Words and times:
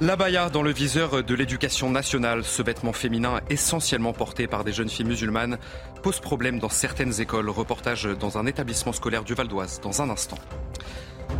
L'abaya 0.00 0.48
dans 0.48 0.62
le 0.62 0.72
viseur 0.72 1.24
de 1.24 1.34
l'éducation 1.34 1.90
nationale, 1.90 2.44
ce 2.44 2.62
vêtement 2.62 2.92
féminin 2.92 3.40
essentiellement 3.50 4.12
porté 4.12 4.46
par 4.46 4.62
des 4.62 4.72
jeunes 4.72 4.88
filles 4.88 5.06
musulmanes, 5.06 5.58
pose 6.04 6.20
problème 6.20 6.60
dans 6.60 6.68
certaines 6.68 7.20
écoles. 7.20 7.50
Reportage 7.50 8.04
dans 8.04 8.38
un 8.38 8.46
établissement 8.46 8.92
scolaire 8.92 9.24
du 9.24 9.34
Val 9.34 9.48
d'Oise 9.48 9.80
dans 9.80 10.00
un 10.00 10.08
instant. 10.08 10.38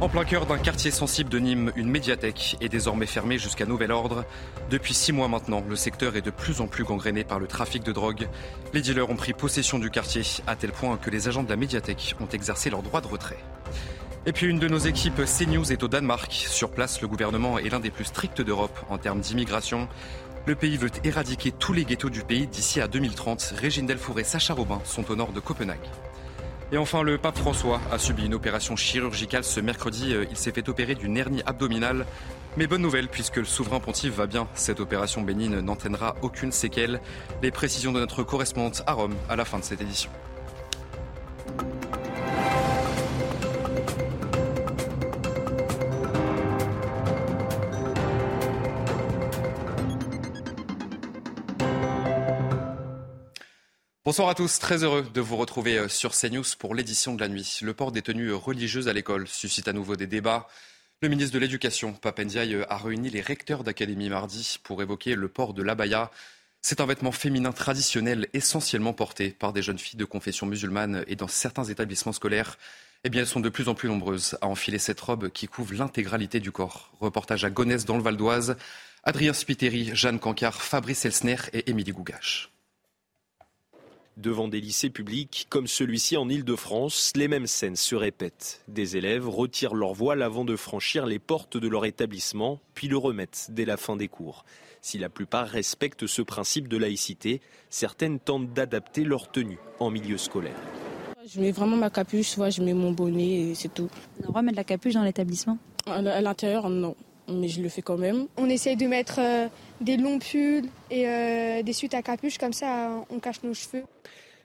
En 0.01 0.09
plein 0.09 0.25
cœur 0.25 0.47
d'un 0.47 0.59
quartier 0.59 0.91
sensible 0.91 1.31
de 1.31 1.39
Nîmes, 1.39 1.71
une 1.77 1.89
médiathèque 1.89 2.57
est 2.61 2.69
désormais 2.69 3.07
fermée 3.07 3.39
jusqu'à 3.39 3.65
nouvel 3.65 3.93
ordre. 3.93 4.25
Depuis 4.71 4.93
six 4.93 5.13
mois 5.13 5.29
maintenant, 5.29 5.63
le 5.69 5.77
secteur 5.77 6.17
est 6.17 6.23
de 6.23 6.31
plus 6.31 6.61
en 6.61 6.67
plus 6.67 6.83
gangréné 6.83 7.23
par 7.23 7.39
le 7.39 7.47
trafic 7.47 7.85
de 7.85 7.93
drogue. 7.93 8.29
Les 8.75 8.81
dealers 8.81 9.09
ont 9.09 9.17
pris 9.17 9.35
possession 9.35 9.79
du 9.79 9.89
quartier 9.89 10.23
à 10.49 10.57
tel 10.57 10.73
point 10.73 10.97
que 10.97 11.11
les 11.11 11.29
agents 11.29 11.45
de 11.45 11.51
la 11.51 11.57
médiathèque 11.57 12.17
ont 12.21 12.29
exercé 12.29 12.71
leur 12.71 12.83
droit 12.83 13.01
de 13.01 13.07
retrait. 13.07 13.39
Et 14.27 14.33
puis 14.33 14.47
une 14.47 14.59
de 14.59 14.69
nos 14.69 14.79
équipes 14.79 15.23
CNews 15.25 15.73
est 15.73 15.83
au 15.83 15.89
Danemark. 15.89 16.33
Sur 16.33 16.71
place, 16.71 17.01
le 17.01 17.09
gouvernement 17.09 17.59
est 17.59 17.71
l'un 17.71 17.81
des 17.81 17.91
plus 17.91 18.05
stricts 18.05 18.43
d'Europe 18.43 18.79
en 18.91 18.99
termes 18.99 19.21
d'immigration. 19.21 19.89
Le 20.47 20.55
pays 20.55 20.77
veut 20.77 20.91
éradiquer 21.05 21.53
tous 21.53 21.73
les 21.73 21.85
ghettos 21.85 22.11
du 22.11 22.23
pays 22.23 22.47
d'ici 22.47 22.81
à 22.81 22.89
2030. 22.89 23.55
Régine 23.57 23.87
Delfour 23.87 24.19
et 24.21 24.25
Sacha 24.25 24.55
Robin 24.55 24.81
sont 24.85 25.11
au 25.11 25.17
nord 25.17 25.33
de 25.33 25.41
Copenhague. 25.41 25.79
Et 26.73 26.77
enfin, 26.77 27.03
le 27.03 27.17
pape 27.17 27.39
François 27.39 27.81
a 27.91 27.99
subi 27.99 28.27
une 28.27 28.35
opération 28.35 28.77
chirurgicale 28.77 29.45
ce 29.45 29.61
mercredi. 29.61 30.15
Il 30.31 30.37
s'est 30.37 30.53
fait 30.53 30.69
opérer 30.69 30.95
d'une 30.95 31.17
hernie 31.17 31.43
abdominale. 31.47 32.05
Mais 32.59 32.67
bonne 32.67 32.83
nouvelle, 32.83 33.09
puisque 33.09 33.37
le 33.37 33.45
souverain 33.45 33.81
pontife 33.81 34.15
va 34.15 34.27
bien. 34.27 34.49
Cette 34.55 34.81
opération 34.81 35.23
bénigne 35.23 35.61
n'entraînera 35.61 36.17
aucune 36.23 36.53
séquelle. 36.53 37.01
Les 37.43 37.51
précisions 37.51 37.93
de 37.93 38.01
notre 38.01 38.23
correspondante 38.23 38.83
à 38.87 38.93
Rome 38.93 39.15
à 39.31 39.37
la 39.37 39.45
fin 39.45 39.59
de 39.59 39.65
cette 39.65 39.81
édition. 39.81 40.11
Bonsoir 54.09 54.31
à 54.31 54.35
tous, 54.35 54.59
très 54.59 54.85
heureux 54.85 55.07
de 55.13 55.21
vous 55.21 55.37
retrouver 55.37 55.87
sur 55.91 56.13
CNews 56.13 56.43
pour 56.59 56.75
l'édition 56.75 57.13
de 57.13 57.21
la 57.21 57.29
nuit. 57.29 57.59
Le 57.61 57.75
port 57.75 57.93
des 57.93 58.01
tenues 58.01 58.33
religieuses 58.33 58.89
à 58.89 58.95
l'école 58.95 59.29
suscite 59.29 59.69
à 59.69 59.75
nouveau 59.75 59.97
des 59.97 60.07
débats. 60.07 60.49
Le 61.03 61.11
ministre 61.11 61.35
de 61.35 61.39
l'Éducation, 61.39 61.93
Papendiaï, 61.93 62.65
a 62.71 62.77
réuni 62.79 63.11
les 63.11 63.21
recteurs 63.21 63.65
d'académie 63.65 64.09
mardi 64.09 64.61
pour 64.63 64.81
évoquer 64.81 65.15
le 65.15 65.29
port 65.29 65.53
de 65.53 65.63
l'abaya. 65.63 66.11
C'est 66.63 66.81
un 66.81 66.87
vêtement 66.87 67.13
féminin 67.13 67.53
traditionnel 67.53 68.29
essentiellement 68.33 68.95
porté 68.95 69.29
par 69.29 69.53
des 69.53 69.61
jeunes 69.61 69.79
filles 69.79 69.99
de 69.99 70.07
confession 70.07 70.47
musulmane 70.47 71.05
et 71.07 71.15
dans 71.15 71.29
certains 71.29 71.65
établissements 71.65 72.15
scolaires. 72.15 72.57
Eh 73.05 73.11
bien, 73.11 73.21
elles 73.21 73.29
sont 73.29 73.41
de 73.41 73.51
plus 73.51 73.69
en 73.69 73.75
plus 73.75 73.91
nombreuses 73.91 74.39
à 74.41 74.47
enfiler 74.47 74.79
cette 74.79 75.01
robe 75.03 75.29
qui 75.29 75.49
couvre 75.49 75.75
l'intégralité 75.75 76.41
du 76.41 76.51
corps. 76.51 76.95
Reportage 76.99 77.45
à 77.45 77.51
Gonesse 77.51 77.85
dans 77.85 77.99
le 77.99 78.03
Val 78.03 78.17
d'Oise. 78.17 78.57
Adrien 79.05 79.35
Spiteri, 79.35 79.91
Jeanne 79.93 80.19
Cancard, 80.19 80.63
Fabrice 80.63 81.05
Elsner 81.05 81.37
et 81.53 81.69
Émilie 81.69 81.93
Gougache. 81.93 82.51
Devant 84.19 84.49
des 84.49 84.61
lycées 84.61 84.91
publics 84.91 85.47
comme 85.49 85.69
celui-ci 85.69 86.17
en 86.17 86.29
Ile-de-France, 86.29 87.13
les 87.15 87.29
mêmes 87.29 87.47
scènes 87.47 87.77
se 87.77 87.95
répètent. 87.95 88.65
Des 88.67 88.97
élèves 88.97 89.29
retirent 89.29 89.77
leur 89.77 89.95
voile 89.95 90.23
avant 90.23 90.45
de 90.45 90.57
franchir 90.57 91.07
les 91.07 91.21
portes 91.21 91.57
de 91.57 91.69
leur 91.69 91.85
établissement, 91.85 92.59
puis 92.75 92.89
le 92.89 92.97
remettent 92.97 93.47
dès 93.51 93.65
la 93.65 93.77
fin 93.77 93.95
des 93.95 94.09
cours. 94.09 94.45
Si 94.83 94.99
la 94.99 95.09
plupart 95.09 95.47
respectent 95.47 96.09
ce 96.09 96.21
principe 96.21 96.67
de 96.67 96.77
laïcité, 96.77 97.41
certaines 97.71 98.19
tentent 98.19 98.53
d'adapter 98.53 99.05
leur 99.05 99.31
tenue 99.31 99.61
en 99.79 99.89
milieu 99.89 100.19
scolaire. 100.19 100.59
Je 101.25 101.41
mets 101.41 101.53
vraiment 101.53 101.77
ma 101.77 101.91
capuche, 101.91 102.31
soit 102.31 102.51
je 102.51 102.61
mets 102.61 102.75
mon 102.75 102.91
bonnet 102.91 103.51
et 103.51 103.55
c'est 103.55 103.73
tout. 103.73 103.89
On 104.27 104.33
remet 104.33 104.51
de 104.51 104.57
la 104.57 104.65
capuche 104.65 104.95
dans 104.95 105.05
l'établissement? 105.05 105.59
À 105.87 106.21
l'intérieur, 106.21 106.69
non 106.71 106.97
mais 107.29 107.49
je 107.49 107.63
le 107.63 107.69
fais 107.69 107.83
quand 107.83 107.99
même. 107.99 108.27
On 108.37 108.49
essaye 108.49 108.77
de 108.77 108.87
mettre 108.87 109.21
euh, 109.21 109.49
des 109.81 109.97
longs 109.97 110.19
pulls 110.19 110.69
et 110.91 111.09
euh, 111.09 111.63
des 111.63 111.73
suites 111.73 111.95
à 111.95 112.03
capuche, 112.03 112.39
comme 112.39 112.53
ça 112.53 113.05
on 113.11 113.19
cache 113.19 113.43
nos 113.43 113.55
cheveux. 113.55 113.85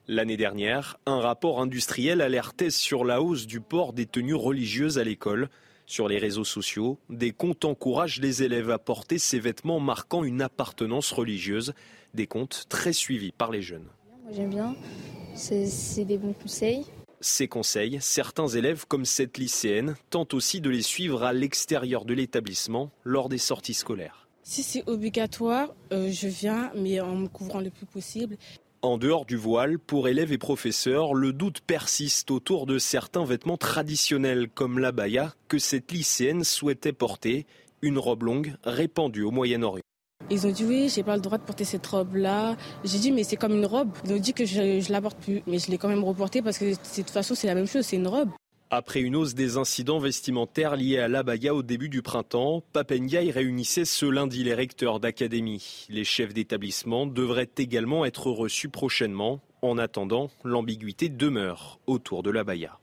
L'année 0.07 0.35
dernière, 0.35 0.97
un 1.05 1.19
rapport 1.19 1.61
industriel 1.61 2.21
alertait 2.21 2.69
sur 2.69 3.05
la 3.05 3.21
hausse 3.21 3.47
du 3.47 3.61
port 3.61 3.93
des 3.93 4.05
tenues 4.05 4.35
religieuses 4.35 4.99
à 4.99 5.03
l'école. 5.03 5.49
Sur 5.85 6.07
les 6.07 6.17
réseaux 6.17 6.43
sociaux, 6.43 6.97
des 7.09 7.31
comptes 7.31 7.65
encouragent 7.65 8.19
les 8.19 8.43
élèves 8.43 8.71
à 8.71 8.79
porter 8.79 9.17
ces 9.17 9.39
vêtements 9.39 9.79
marquant 9.79 10.23
une 10.23 10.41
appartenance 10.41 11.11
religieuse, 11.11 11.73
des 12.13 12.27
comptes 12.27 12.65
très 12.69 12.93
suivis 12.93 13.31
par 13.31 13.51
les 13.51 13.61
jeunes. 13.61 13.87
Moi 14.23 14.33
j'aime 14.33 14.49
bien, 14.49 14.75
c'est 15.35 16.05
des 16.05 16.17
bons 16.17 16.33
conseils. 16.33 16.85
Ces 17.25 17.47
conseils, 17.47 17.99
certains 18.01 18.49
élèves 18.49 18.85
comme 18.85 19.05
cette 19.05 19.37
lycéenne 19.37 19.95
tentent 20.09 20.33
aussi 20.33 20.59
de 20.59 20.69
les 20.69 20.81
suivre 20.81 21.23
à 21.23 21.31
l'extérieur 21.31 22.03
de 22.03 22.13
l'établissement 22.13 22.91
lors 23.05 23.29
des 23.29 23.37
sorties 23.37 23.73
scolaires. 23.73 24.27
Si 24.43 24.61
c'est 24.61 24.83
obligatoire, 24.89 25.73
euh, 25.93 26.11
je 26.11 26.27
viens, 26.27 26.69
mais 26.75 26.99
en 26.99 27.15
me 27.15 27.29
couvrant 27.29 27.61
le 27.61 27.69
plus 27.69 27.85
possible. 27.85 28.35
En 28.81 28.97
dehors 28.97 29.23
du 29.25 29.37
voile, 29.37 29.79
pour 29.79 30.09
élèves 30.09 30.33
et 30.33 30.37
professeurs, 30.37 31.13
le 31.13 31.31
doute 31.31 31.61
persiste 31.61 32.29
autour 32.29 32.65
de 32.65 32.77
certains 32.77 33.23
vêtements 33.23 33.55
traditionnels 33.55 34.49
comme 34.49 34.77
l'abaya 34.77 35.33
que 35.47 35.59
cette 35.59 35.93
lycéenne 35.93 36.43
souhaitait 36.43 36.91
porter, 36.91 37.45
une 37.81 37.99
robe 37.99 38.23
longue 38.23 38.53
répandue 38.65 39.23
au 39.23 39.31
Moyen-Orient. 39.31 39.83
Ils 40.29 40.47
ont 40.47 40.51
dit 40.51 40.63
oui, 40.63 40.89
j'ai 40.93 41.03
pas 41.03 41.15
le 41.15 41.21
droit 41.21 41.37
de 41.37 41.43
porter 41.43 41.65
cette 41.65 41.85
robe-là. 41.85 42.55
J'ai 42.83 42.99
dit 42.99 43.11
mais 43.11 43.23
c'est 43.23 43.35
comme 43.35 43.53
une 43.53 43.65
robe. 43.65 43.89
Ils 44.05 44.13
ont 44.13 44.19
dit 44.19 44.33
que 44.33 44.45
je, 44.45 44.61
ne 44.61 44.91
la 44.91 45.01
porte 45.01 45.17
plus, 45.19 45.41
mais 45.47 45.59
je 45.59 45.69
l'ai 45.69 45.77
quand 45.77 45.89
même 45.89 46.03
reportée 46.03 46.41
parce 46.41 46.57
que 46.57 46.65
de 46.65 46.75
toute 46.95 47.09
façon 47.09 47.35
c'est 47.35 47.47
la 47.47 47.55
même 47.55 47.67
chose, 47.67 47.85
c'est 47.85 47.97
une 47.97 48.07
robe. 48.07 48.29
Après 48.71 49.01
une 49.01 49.15
hausse 49.15 49.35
des 49.35 49.57
incidents 49.57 49.99
vestimentaires 49.99 50.75
liés 50.75 50.97
à 50.97 51.07
l'abaya 51.07 51.53
au 51.53 51.61
début 51.61 51.89
du 51.89 52.01
printemps, 52.01 52.63
Papendiaï 52.73 53.29
réunissait 53.29 53.85
ce 53.85 54.07
lundi 54.07 54.43
les 54.43 54.55
recteurs 54.55 54.99
d'académie. 54.99 55.85
Les 55.89 56.03
chefs 56.03 56.33
d'établissement 56.33 57.05
devraient 57.05 57.51
également 57.57 58.03
être 58.03 58.31
reçus 58.31 58.69
prochainement. 58.69 59.41
En 59.61 59.77
attendant, 59.77 60.31
l'ambiguïté 60.43 61.09
demeure 61.09 61.79
autour 61.85 62.23
de 62.23 62.31
l'abaya. 62.31 62.79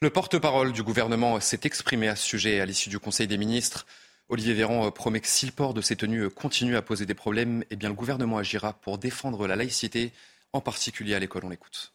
Le 0.00 0.10
porte-parole 0.10 0.72
du 0.72 0.82
gouvernement 0.82 1.38
s'est 1.38 1.60
exprimé 1.62 2.08
à 2.08 2.16
ce 2.16 2.26
sujet 2.26 2.60
à 2.60 2.66
l'issue 2.66 2.88
du 2.88 2.98
Conseil 2.98 3.28
des 3.28 3.38
ministres. 3.38 3.86
Olivier 4.30 4.52
Véran 4.52 4.90
promet 4.90 5.20
que 5.20 5.26
si 5.26 5.46
le 5.46 5.52
port 5.52 5.72
de 5.72 5.80
ces 5.80 5.96
tenues 5.96 6.28
continue 6.28 6.76
à 6.76 6.82
poser 6.82 7.06
des 7.06 7.14
problèmes, 7.14 7.64
eh 7.70 7.76
le 7.76 7.94
gouvernement 7.94 8.36
agira 8.36 8.74
pour 8.74 8.98
défendre 8.98 9.46
la 9.46 9.56
laïcité, 9.56 10.12
en 10.52 10.60
particulier 10.60 11.14
à 11.14 11.18
l'école. 11.18 11.46
On 11.46 11.48
l'écoute. 11.48 11.94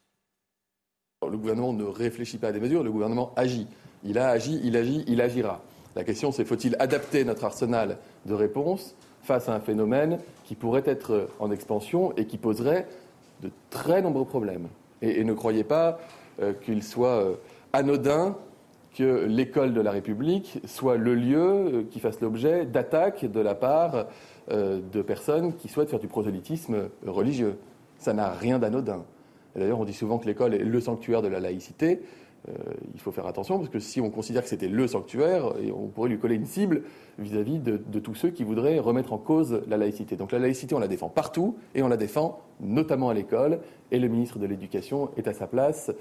Le 1.21 1.37
gouvernement 1.37 1.73
ne 1.73 1.83
réfléchit 1.83 2.39
pas 2.39 2.47
à 2.47 2.51
des 2.51 2.59
mesures, 2.59 2.83
le 2.83 2.91
gouvernement 2.91 3.33
agit. 3.35 3.67
Il 4.03 4.17
a 4.17 4.29
agi, 4.29 4.59
il 4.63 4.75
agit, 4.75 5.03
il 5.07 5.21
agira. 5.21 5.61
La 5.95 6.03
question, 6.03 6.31
c'est 6.31 6.43
faut-il 6.43 6.75
adapter 6.79 7.23
notre 7.23 7.43
arsenal 7.43 7.99
de 8.25 8.33
réponses 8.33 8.95
face 9.21 9.47
à 9.47 9.53
un 9.53 9.59
phénomène 9.59 10.19
qui 10.43 10.55
pourrait 10.55 10.83
être 10.87 11.29
en 11.39 11.51
expansion 11.51 12.15
et 12.17 12.25
qui 12.25 12.37
poserait 12.37 12.87
de 13.41 13.51
très 13.69 14.01
nombreux 14.01 14.25
problèmes? 14.25 14.67
Et, 15.03 15.23
ne 15.23 15.33
croyez 15.33 15.63
pas 15.63 15.99
euh, 16.41 16.53
qu'il 16.53 16.81
soit 16.81 17.23
euh, 17.23 17.35
anodin 17.73 18.35
que 18.93 19.25
l'école 19.25 19.73
de 19.73 19.81
la 19.81 19.91
République 19.91 20.59
soit 20.65 20.97
le 20.97 21.15
lieu 21.15 21.39
euh, 21.39 21.83
qui 21.89 21.99
fasse 21.99 22.21
l'objet 22.21 22.65
d'attaques 22.65 23.25
de 23.25 23.39
la 23.39 23.55
part 23.55 24.05
euh, 24.51 24.79
de 24.91 25.01
personnes 25.01 25.55
qui 25.55 25.67
souhaitent 25.67 25.89
faire 25.89 25.99
du 25.99 26.07
prosélytisme 26.07 26.89
religieux. 27.05 27.57
Ça 27.97 28.13
n'a 28.13 28.31
rien 28.31 28.59
d'anodin. 28.59 29.05
D'ailleurs, 29.55 29.79
on 29.79 29.85
dit 29.85 29.93
souvent 29.93 30.17
que 30.17 30.25
l'école 30.25 30.53
est 30.53 30.59
le 30.59 30.79
sanctuaire 30.79 31.21
de 31.21 31.27
la 31.27 31.39
laïcité. 31.39 32.01
Euh, 32.49 32.51
il 32.93 32.99
faut 32.99 33.11
faire 33.11 33.25
attention 33.25 33.57
parce 33.57 33.69
que 33.69 33.79
si 33.79 34.01
on 34.01 34.09
considère 34.09 34.43
que 34.43 34.49
c'était 34.49 34.67
le 34.67 34.87
sanctuaire, 34.87 35.53
on 35.73 35.87
pourrait 35.87 36.09
lui 36.09 36.19
coller 36.19 36.35
une 36.35 36.45
cible 36.45 36.83
vis-à-vis 37.17 37.59
de, 37.59 37.77
de, 37.77 37.99
tous 37.99 38.15
ceux 38.15 38.31
qui 38.31 38.43
voudraient 38.43 38.79
remettre 38.79 39.13
en 39.13 39.17
cause 39.17 39.61
la 39.67 39.77
laïcité. 39.77 40.17
Donc 40.17 40.33
la 40.33 40.39
laïcité, 40.39 40.75
on 40.75 40.79
la 40.79 40.89
défend 40.89 41.07
partout 41.07 41.55
et 41.73 41.81
on 41.83 41.87
la 41.87 41.95
défend 41.95 42.41
notamment 42.59 43.09
à 43.09 43.13
l'école. 43.13 43.59
Et 43.91 43.99
le 43.99 44.07
ministre 44.07 44.39
de 44.39 44.45
l'Éducation 44.45 45.11
est 45.15 45.27
à 45.27 45.33
sa 45.33 45.47
place 45.47 45.91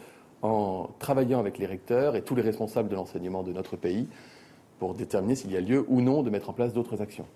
en 0.42 0.90
travaillant 0.98 1.38
avec 1.38 1.58
les 1.58 1.66
recteurs 1.66 2.16
et 2.16 2.22
tous 2.22 2.34
les 2.34 2.42
responsables 2.42 2.88
de 2.88 2.94
l'enseignement 2.94 3.42
de 3.42 3.52
notre 3.52 3.76
pays 3.76 4.08
pour 4.78 4.94
déterminer 4.94 5.36
s'il 5.36 5.52
y 5.52 5.56
a 5.56 5.60
lieu 5.60 5.84
ou 5.88 6.00
non 6.00 6.22
de 6.22 6.30
mettre 6.30 6.50
en 6.50 6.52
place 6.52 6.72
d'autres 6.72 7.00
actions. 7.00 7.26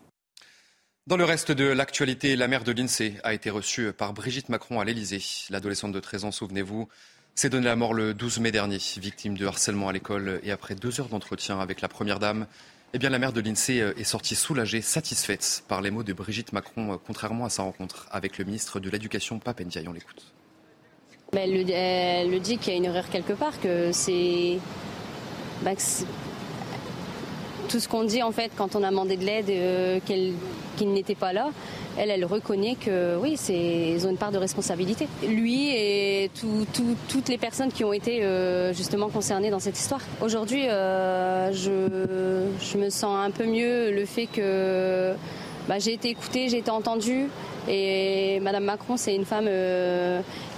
Dans 1.06 1.16
le 1.16 1.24
reste 1.24 1.52
de 1.52 1.64
l'actualité, 1.64 2.34
la 2.34 2.48
mère 2.48 2.64
de 2.64 2.72
l'INSEE 2.72 3.14
a 3.22 3.32
été 3.32 3.48
reçue 3.48 3.92
par 3.92 4.12
Brigitte 4.12 4.48
Macron 4.48 4.80
à 4.80 4.84
l'Élysée. 4.84 5.22
L'adolescente 5.50 5.92
de 5.92 6.00
13 6.00 6.24
ans, 6.24 6.32
souvenez-vous, 6.32 6.88
s'est 7.36 7.48
donné 7.48 7.66
la 7.66 7.76
mort 7.76 7.94
le 7.94 8.12
12 8.12 8.40
mai 8.40 8.50
dernier, 8.50 8.78
victime 8.96 9.38
de 9.38 9.46
harcèlement 9.46 9.88
à 9.88 9.92
l'école 9.92 10.40
et 10.42 10.50
après 10.50 10.74
deux 10.74 11.00
heures 11.00 11.08
d'entretien 11.08 11.60
avec 11.60 11.80
la 11.80 11.88
Première 11.88 12.18
Dame. 12.18 12.48
Eh 12.92 12.98
bien, 12.98 13.10
la 13.10 13.20
mère 13.20 13.32
de 13.32 13.40
l'INSEE 13.40 13.92
est 13.96 14.04
sortie 14.04 14.34
soulagée, 14.34 14.80
satisfaite 14.80 15.62
par 15.68 15.80
les 15.80 15.92
mots 15.92 16.02
de 16.02 16.12
Brigitte 16.12 16.52
Macron, 16.52 16.98
contrairement 17.06 17.44
à 17.44 17.50
sa 17.50 17.62
rencontre 17.62 18.08
avec 18.10 18.38
le 18.38 18.44
ministre 18.44 18.80
de 18.80 18.90
l'Éducation, 18.90 19.38
Papendiaï. 19.38 19.86
On 19.86 19.92
l'écoute. 19.92 20.35
Elle, 21.42 22.30
le 22.30 22.38
dit 22.38 22.58
qu'il 22.58 22.72
y 22.72 22.76
a 22.76 22.78
une 22.78 22.84
erreur 22.84 23.08
quelque 23.10 23.32
part, 23.32 23.60
que 23.60 23.92
c'est 23.92 24.58
bah, 25.62 25.72
tout 27.68 27.80
ce 27.80 27.88
qu'on 27.88 28.04
dit 28.04 28.22
en 28.22 28.32
fait 28.32 28.50
quand 28.56 28.76
on 28.76 28.82
a 28.82 28.90
demandé 28.90 29.16
de 29.16 29.24
l'aide, 29.24 29.50
euh, 29.50 29.98
qu'il 30.06 30.92
n'était 30.92 31.14
pas 31.14 31.32
là. 31.32 31.50
Elle, 31.98 32.10
elle 32.10 32.24
reconnaît 32.26 32.74
que 32.74 33.16
oui, 33.16 33.38
ils 33.48 34.06
ont 34.06 34.10
une 34.10 34.18
part 34.18 34.30
de 34.30 34.38
responsabilité. 34.38 35.08
Lui 35.26 35.70
et 35.74 36.30
toutes 36.34 37.28
les 37.28 37.38
personnes 37.38 37.72
qui 37.72 37.84
ont 37.84 37.92
été 37.92 38.22
euh, 38.22 38.74
justement 38.74 39.08
concernées 39.08 39.50
dans 39.50 39.60
cette 39.60 39.78
histoire. 39.78 40.00
Aujourd'hui, 40.20 40.68
euh, 40.68 41.52
je, 41.52 42.78
me 42.78 42.90
sens 42.90 43.16
un 43.26 43.30
peu 43.30 43.46
mieux 43.46 43.90
le 43.92 44.04
fait 44.04 44.26
que 44.26 45.14
bah, 45.68 45.78
j'ai 45.78 45.94
été 45.94 46.10
écoutée, 46.10 46.48
j'ai 46.50 46.58
été 46.58 46.70
entendue. 46.70 47.28
Et 47.68 48.40
Madame 48.40 48.64
Macron, 48.64 48.96
c'est 48.96 49.14
une 49.14 49.24
femme 49.24 49.48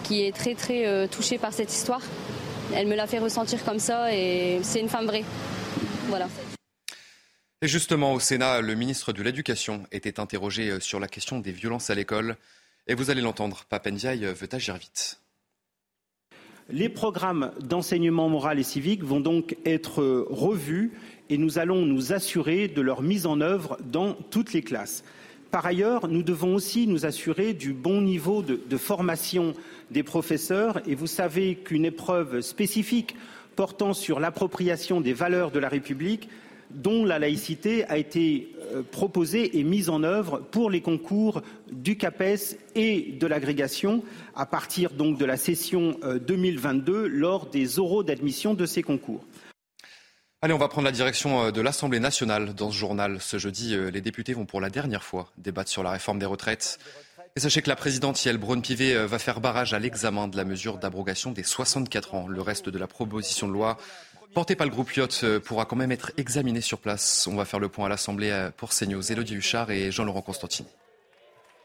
qui 0.09 0.23
est 0.23 0.35
très 0.35 0.55
très 0.55 1.07
touchée 1.09 1.39
par 1.39 1.53
cette 1.53 1.73
histoire. 1.73 2.03
Elle 2.75 2.89
me 2.89 2.97
l'a 2.97 3.07
fait 3.07 3.19
ressentir 3.19 3.65
comme 3.65 3.79
ça 3.79 4.13
et 4.13 4.59
c'est 4.63 4.81
une 4.81 4.89
femme 4.89 5.07
vraie. 5.07 5.25
Voilà. 6.09 6.29
Et 7.61 7.67
justement, 7.67 8.13
au 8.13 8.21
Sénat, 8.21 8.61
le 8.61 8.75
ministre 8.75 9.13
de 9.13 9.21
l'Éducation 9.21 9.85
était 9.91 10.21
interrogé 10.21 10.71
euh, 10.71 10.81
sur 10.81 11.01
la 11.01 11.09
question 11.09 11.41
des 11.41 11.51
violences 11.51 11.91
à 11.91 11.97
l'école. 11.97 12.37
Et 12.87 12.95
vous 12.95 13.11
allez 13.11 13.21
l'entendre, 13.21 13.65
Papendiaï 13.69 14.25
euh, 14.25 14.33
veut 14.33 14.49
agir 14.53 14.77
vite. 14.77 15.21
Les 16.71 16.89
programmes 16.89 17.51
d'enseignement 17.61 18.29
moral 18.29 18.61
et 18.61 18.63
civique 18.63 19.03
vont 19.03 19.19
donc 19.19 19.57
être 19.65 20.05
revus 20.31 20.93
et 21.31 21.39
nous 21.39 21.59
allons 21.59 21.85
nous 21.85 22.13
assurer 22.13 22.69
de 22.69 22.81
leur 22.81 23.03
mise 23.03 23.27
en 23.27 23.41
œuvre 23.41 23.79
dans 23.81 24.13
toutes 24.13 24.53
les 24.53 24.63
classes. 24.63 25.03
Par 25.51 25.65
ailleurs, 25.65 26.09
nous 26.09 26.23
devons 26.23 26.55
aussi 26.55 26.87
nous 26.87 27.07
assurer 27.07 27.55
du 27.55 27.73
bon 27.73 28.03
niveau 28.03 28.43
de, 28.43 28.77
formation 28.77 29.55
des 29.91 30.03
professeurs 30.03 30.81
et 30.87 30.95
vous 30.95 31.07
savez 31.07 31.55
qu'une 31.55 31.87
épreuve 31.87 32.43
spécifique 32.43 33.17
portant 33.57 33.95
sur 33.95 34.21
l'appropriation 34.21 35.01
des 35.01 35.15
valeurs 35.15 35.51
de 35.51 35.59
la 35.59 35.71
République 35.71 36.29
dont 36.71 37.07
la 37.07 37.19
laïcité 37.19 37.85
a 37.87 37.97
été 37.97 38.53
euh, 38.75 38.83
proposée 38.83 39.59
et 39.59 39.65
mise 39.65 39.89
en 39.89 40.03
œuvre 40.03 40.43
pour 40.51 40.69
les 40.71 40.83
concours 40.83 41.41
du 41.73 41.97
CAPES 41.97 42.59
et 42.75 43.17
de 43.19 43.27
l'agrégation 43.27 44.03
à 44.35 44.45
partir 44.45 44.91
donc 44.91 45.17
de 45.17 45.25
la 45.25 45.39
session 45.39 45.97
2022 46.27 46.93
euh, 46.93 47.07
lors 47.09 47.47
des 47.47 47.79
oraux 47.79 48.03
d'admission 48.03 48.53
de 48.53 48.67
ces 48.67 48.83
concours. 48.83 49.25
Allez, 50.41 50.55
on 50.55 50.59
va 50.59 50.69
prendre 50.69 50.85
la 50.85 50.93
direction 50.93 51.45
euh, 51.45 51.51
de 51.51 51.61
l'Assemblée 51.61 52.01
nationale 52.01 52.55
dans 52.55 52.71
ce 52.71 52.77
journal. 52.77 53.21
Ce 53.21 53.39
jeudi, 53.39 53.77
les 53.77 54.01
députés 54.01 54.35
vont 54.35 54.47
pour 54.47 54.61
la 54.61 54.71
dernière 54.71 55.03
fois 55.03 55.33
débattre 55.37 55.71
sur 55.71 55.83
la 55.83 55.91
réforme 55.91 56.19
des 56.19 56.27
retraites. 56.27 56.79
Et 57.39 57.41
sachez 57.41 57.63
que 57.63 57.69
la 57.69 57.77
présidente 57.77 58.25
Yael 58.25 58.37
Braun-Pivet 58.37 58.97
euh, 58.97 59.07
va 59.07 59.21
faire 59.21 59.41
barrage 59.41 59.73
à 59.73 59.79
l'examen 59.79 60.27
de 60.27 60.37
la 60.37 60.45
mesure 60.45 60.79
d'abrogation 60.79 61.31
des 61.31 61.45
64 61.45 62.15
ans. 62.15 62.27
Le 62.27 62.43
reste 62.43 62.69
de 62.69 62.79
la 62.79 62.89
proposition 62.89 63.47
de 63.47 63.53
loi 63.53 63.79
portée 64.35 64.57
par 64.57 64.67
le 64.67 64.73
groupe 64.73 64.93
Yacht 64.95 65.21
euh, 65.23 65.39
pourra 65.39 65.65
quand 65.65 65.77
même 65.77 65.93
être 65.93 66.11
examiné 66.17 66.61
sur 66.61 66.79
place. 66.79 67.29
On 67.31 67.37
va 67.37 67.45
faire 67.45 67.61
le 67.61 67.69
point 67.69 67.87
à 67.87 67.89
l'Assemblée 67.89 68.31
euh, 68.31 68.51
pour 68.57 68.71
CNews. 68.71 69.13
Élodie 69.13 69.37
Huchard 69.37 69.71
et 69.71 69.93
Jean-Laurent 69.93 70.23
Constantini. 70.23 70.69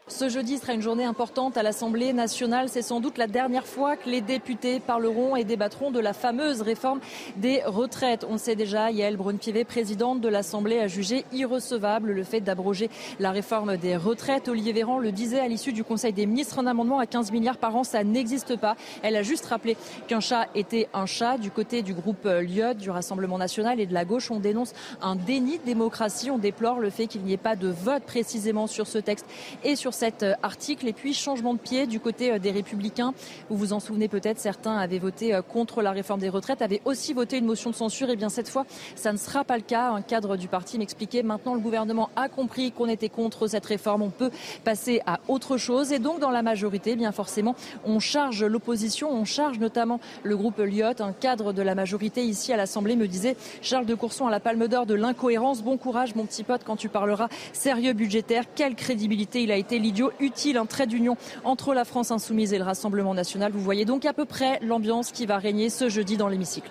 Ce 0.06 0.28
jeudi 0.28 0.58
sera 0.58 0.74
une 0.74 0.82
journée 0.82 1.06
importante 1.06 1.56
à 1.56 1.62
l'Assemblée 1.62 2.12
nationale. 2.12 2.68
C'est 2.68 2.82
sans 2.82 3.00
doute 3.00 3.16
la 3.16 3.26
dernière 3.26 3.66
fois 3.66 3.96
que 3.96 4.10
les 4.10 4.20
députés 4.20 4.78
parleront 4.78 5.34
et 5.34 5.44
débattront 5.44 5.90
de 5.90 5.98
la 5.98 6.12
fameuse 6.12 6.60
réforme 6.60 7.00
des 7.36 7.62
retraites. 7.64 8.26
On 8.28 8.36
sait 8.36 8.54
déjà, 8.54 8.90
Yael 8.90 9.16
Braun-Pivet, 9.16 9.64
présidente 9.64 10.20
de 10.20 10.28
l'Assemblée, 10.28 10.78
a 10.78 10.88
jugé 10.88 11.24
irrecevable 11.32 12.12
le 12.12 12.22
fait 12.22 12.42
d'abroger 12.42 12.90
la 13.18 13.30
réforme 13.30 13.78
des 13.78 13.96
retraites. 13.96 14.48
Olivier 14.48 14.74
Véran 14.74 14.98
le 14.98 15.10
disait 15.10 15.40
à 15.40 15.48
l'issue 15.48 15.72
du 15.72 15.84
Conseil 15.84 16.12
des 16.12 16.26
ministres, 16.26 16.58
un 16.58 16.66
amendement 16.66 16.98
à 16.98 17.06
15 17.06 17.32
milliards 17.32 17.56
par 17.56 17.74
an, 17.74 17.82
ça 17.82 18.04
n'existe 18.04 18.56
pas. 18.56 18.76
Elle 19.02 19.16
a 19.16 19.22
juste 19.22 19.46
rappelé 19.46 19.74
qu'un 20.06 20.20
chat 20.20 20.48
était 20.54 20.86
un 20.92 21.06
chat. 21.06 21.38
Du 21.38 21.50
côté 21.50 21.80
du 21.80 21.94
groupe 21.94 22.26
Lyot, 22.26 22.74
du 22.74 22.90
Rassemblement 22.90 23.38
national 23.38 23.80
et 23.80 23.86
de 23.86 23.94
la 23.94 24.04
gauche, 24.04 24.30
on 24.30 24.38
dénonce 24.38 24.74
un 25.00 25.16
déni 25.16 25.56
de 25.60 25.64
démocratie. 25.64 26.30
On 26.30 26.36
déplore 26.36 26.78
le 26.78 26.90
fait 26.90 27.06
qu'il 27.06 27.22
n'y 27.22 27.32
ait 27.32 27.38
pas 27.38 27.56
de 27.56 27.68
vote 27.68 28.02
précisément 28.02 28.66
sur 28.66 28.86
ce 28.86 28.98
texte 28.98 29.24
et 29.64 29.76
sur 29.76 29.93
cet 29.94 30.22
euh, 30.22 30.34
article. 30.42 30.86
Et 30.88 30.92
puis, 30.92 31.14
changement 31.14 31.54
de 31.54 31.58
pied 31.58 31.86
du 31.86 32.00
côté 32.00 32.32
euh, 32.32 32.38
des 32.38 32.50
Républicains. 32.50 33.14
Vous 33.48 33.56
vous 33.56 33.72
en 33.72 33.80
souvenez 33.80 34.08
peut-être, 34.08 34.38
certains 34.38 34.76
avaient 34.76 34.98
voté 34.98 35.34
euh, 35.34 35.40
contre 35.40 35.80
la 35.80 35.92
réforme 35.92 36.20
des 36.20 36.28
retraites, 36.28 36.60
avaient 36.60 36.82
aussi 36.84 37.14
voté 37.14 37.38
une 37.38 37.46
motion 37.46 37.70
de 37.70 37.74
censure. 37.74 38.10
Et 38.10 38.16
bien, 38.16 38.28
cette 38.28 38.48
fois, 38.48 38.66
ça 38.96 39.12
ne 39.12 39.16
sera 39.16 39.44
pas 39.44 39.56
le 39.56 39.62
cas. 39.62 39.90
Un 39.90 40.02
cadre 40.02 40.36
du 40.36 40.48
parti 40.48 40.78
m'expliquait 40.78 41.22
maintenant, 41.22 41.54
le 41.54 41.60
gouvernement 41.60 42.10
a 42.16 42.28
compris 42.28 42.72
qu'on 42.72 42.88
était 42.88 43.08
contre 43.08 43.46
cette 43.46 43.64
réforme. 43.64 44.02
On 44.02 44.10
peut 44.10 44.30
passer 44.64 45.00
à 45.06 45.20
autre 45.28 45.56
chose. 45.56 45.92
Et 45.92 45.98
donc, 45.98 46.20
dans 46.20 46.30
la 46.30 46.42
majorité, 46.42 46.92
eh 46.92 46.96
bien 46.96 47.12
forcément, 47.12 47.54
on 47.84 48.00
charge 48.00 48.44
l'opposition, 48.44 49.10
on 49.10 49.24
charge 49.24 49.58
notamment 49.58 50.00
le 50.22 50.36
groupe 50.36 50.58
Lyot, 50.58 51.00
un 51.00 51.12
cadre 51.12 51.52
de 51.52 51.62
la 51.62 51.74
majorité 51.74 52.24
ici 52.24 52.52
à 52.52 52.56
l'Assemblée, 52.56 52.96
me 52.96 53.06
disait 53.06 53.36
Charles 53.62 53.86
de 53.86 53.94
Courson 53.94 54.26
à 54.26 54.30
la 54.30 54.40
palme 54.40 54.66
d'or 54.68 54.86
de 54.86 54.94
l'incohérence. 54.94 55.62
Bon 55.62 55.76
courage, 55.76 56.14
mon 56.14 56.26
petit 56.26 56.42
pote, 56.42 56.62
quand 56.64 56.76
tu 56.76 56.88
parleras 56.88 57.28
sérieux 57.52 57.92
budgétaire. 57.92 58.44
Quelle 58.54 58.74
crédibilité 58.74 59.42
il 59.42 59.52
a 59.52 59.56
été 59.56 59.78
utile, 60.20 60.56
un 60.56 60.66
trait 60.66 60.86
d'union 60.86 61.16
entre 61.44 61.74
la 61.74 61.84
France 61.84 62.10
insoumise 62.10 62.52
et 62.52 62.58
le 62.58 62.64
Rassemblement 62.64 63.14
national. 63.14 63.52
Vous 63.52 63.60
voyez 63.60 63.84
donc 63.84 64.04
à 64.04 64.12
peu 64.12 64.24
près 64.24 64.58
l'ambiance 64.62 65.10
qui 65.12 65.26
va 65.26 65.38
régner 65.38 65.70
ce 65.70 65.88
jeudi 65.88 66.16
dans 66.16 66.28
l'hémicycle. 66.28 66.70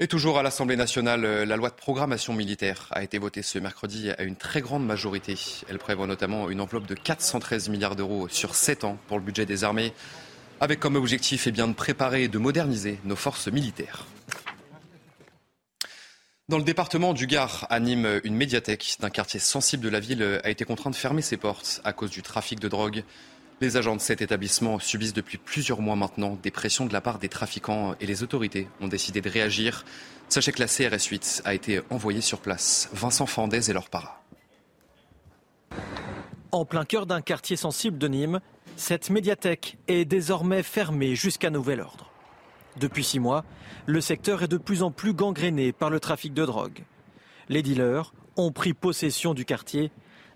Et 0.00 0.06
toujours 0.06 0.38
à 0.38 0.44
l'Assemblée 0.44 0.76
nationale, 0.76 1.24
euh, 1.24 1.44
la 1.44 1.56
loi 1.56 1.70
de 1.70 1.74
programmation 1.74 2.32
militaire 2.32 2.86
a 2.92 3.02
été 3.02 3.18
votée 3.18 3.42
ce 3.42 3.58
mercredi 3.58 4.10
à 4.10 4.22
une 4.22 4.36
très 4.36 4.60
grande 4.60 4.86
majorité. 4.86 5.34
Elle 5.68 5.78
prévoit 5.78 6.06
notamment 6.06 6.50
une 6.50 6.60
enveloppe 6.60 6.86
de 6.86 6.94
413 6.94 7.68
milliards 7.68 7.96
d'euros 7.96 8.28
sur 8.28 8.54
7 8.54 8.84
ans 8.84 8.96
pour 9.08 9.18
le 9.18 9.24
budget 9.24 9.44
des 9.44 9.64
armées, 9.64 9.92
avec 10.60 10.78
comme 10.78 10.94
objectif 10.94 11.48
eh 11.48 11.50
bien, 11.50 11.66
de 11.66 11.72
préparer 11.72 12.22
et 12.22 12.28
de 12.28 12.38
moderniser 12.38 13.00
nos 13.04 13.16
forces 13.16 13.48
militaires. 13.48 14.06
Dans 16.48 16.56
le 16.56 16.64
département 16.64 17.12
du 17.12 17.26
Gard, 17.26 17.66
à 17.68 17.78
Nîmes, 17.78 18.22
une 18.24 18.34
médiathèque 18.34 18.96
d'un 19.00 19.10
quartier 19.10 19.38
sensible 19.38 19.84
de 19.84 19.90
la 19.90 20.00
ville 20.00 20.40
a 20.42 20.48
été 20.48 20.64
contrainte 20.64 20.94
de 20.94 20.98
fermer 20.98 21.20
ses 21.20 21.36
portes 21.36 21.82
à 21.84 21.92
cause 21.92 22.10
du 22.10 22.22
trafic 22.22 22.58
de 22.58 22.68
drogue. 22.68 23.04
Les 23.60 23.76
agents 23.76 23.96
de 23.96 24.00
cet 24.00 24.22
établissement 24.22 24.78
subissent 24.78 25.12
depuis 25.12 25.36
plusieurs 25.36 25.82
mois 25.82 25.94
maintenant 25.94 26.38
des 26.42 26.50
pressions 26.50 26.86
de 26.86 26.92
la 26.94 27.02
part 27.02 27.18
des 27.18 27.28
trafiquants 27.28 27.96
et 28.00 28.06
les 28.06 28.22
autorités 28.22 28.66
ont 28.80 28.88
décidé 28.88 29.20
de 29.20 29.28
réagir. 29.28 29.84
Sachez 30.30 30.52
que 30.52 30.60
la 30.60 30.68
CRS 30.68 31.04
8 31.10 31.42
a 31.44 31.52
été 31.52 31.82
envoyée 31.90 32.22
sur 32.22 32.40
place. 32.40 32.88
Vincent 32.94 33.26
Fandez 33.26 33.68
et 33.68 33.74
leur 33.74 33.90
para. 33.90 34.22
En 36.50 36.64
plein 36.64 36.86
cœur 36.86 37.04
d'un 37.04 37.20
quartier 37.20 37.56
sensible 37.56 37.98
de 37.98 38.08
Nîmes, 38.08 38.40
cette 38.76 39.10
médiathèque 39.10 39.76
est 39.86 40.06
désormais 40.06 40.62
fermée 40.62 41.14
jusqu'à 41.14 41.50
nouvel 41.50 41.82
ordre. 41.82 42.07
Depuis 42.80 43.04
six 43.04 43.18
mois, 43.18 43.44
le 43.86 44.00
secteur 44.00 44.42
est 44.42 44.48
de 44.48 44.56
plus 44.56 44.82
en 44.82 44.90
plus 44.90 45.12
gangréné 45.12 45.72
par 45.72 45.90
le 45.90 45.98
trafic 45.98 46.32
de 46.32 46.44
drogue. 46.44 46.84
Les 47.48 47.62
dealers 47.62 48.12
ont 48.36 48.52
pris 48.52 48.72
possession 48.72 49.34
du 49.34 49.44
quartier, 49.44 49.90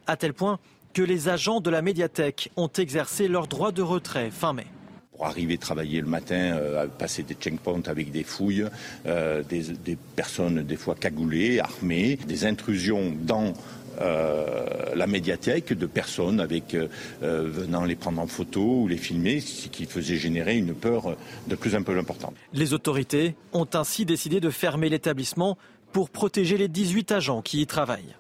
à 0.07 0.17
tel 0.17 0.33
point 0.33 0.59
que 0.93 1.03
les 1.03 1.29
agents 1.29 1.61
de 1.61 1.71
la 1.71 1.83
médiathèque 1.83 2.51
ont 2.57 2.69
exercé 2.69 3.29
leur 3.29 3.47
droit 3.47 3.73
de 3.73 3.83
retrait 3.83 4.31
fin 4.31 4.53
mai 4.53 4.67
pour 5.13 5.27
arriver 5.27 5.59
travailler 5.59 6.01
le 6.01 6.07
matin, 6.09 6.57
euh, 6.57 6.87
passer 6.89 7.23
des 7.23 7.35
checkpoints 7.35 7.83
avec 7.87 8.11
des 8.11 8.25
fouilles, 8.25 8.65
euh, 9.07 9.43
des, 9.45 9.97
personnes 10.17 10.63
des 10.63 10.77
fois 10.77 10.97
cagoulées, 10.97 11.61
armées, 11.61 12.19
des 12.27 12.45
intrusions 12.45 13.13
dans 13.21 13.53
la 13.99 15.07
médiathèque 15.07 15.73
de 15.73 15.87
personnes 15.87 16.41
avec 16.41 16.75
euh, 16.75 16.89
euh, 17.23 17.49
venant 17.49 17.85
les 17.85 17.97
prendre 17.97 18.21
en 18.21 18.27
photo 18.27 18.83
ou 18.83 18.89
les 18.89 18.97
filmer, 18.97 19.41
ce 19.41 19.69
qui 19.69 19.87
faisait 19.87 20.17
générer 20.17 20.57
une 20.57 20.75
peur 20.75 21.17
de 21.49 21.55
plus 21.57 21.75
en 21.75 21.83
plus 21.83 21.99
importante. 21.99 22.35
Les 22.53 22.75
autorités 22.75 23.35
ont 23.53 23.69
ainsi 23.75 24.05
décidé 24.05 24.41
de 24.41 24.51
fermer 24.51 24.89
l'établissement 24.89 25.57
pour 25.93 26.11
protéger 26.11 26.57
les 26.57 26.69
18 26.69 27.13
agents 27.13 27.43
qui 27.43 27.61
y 27.61 27.67
travaillent. 27.67 28.17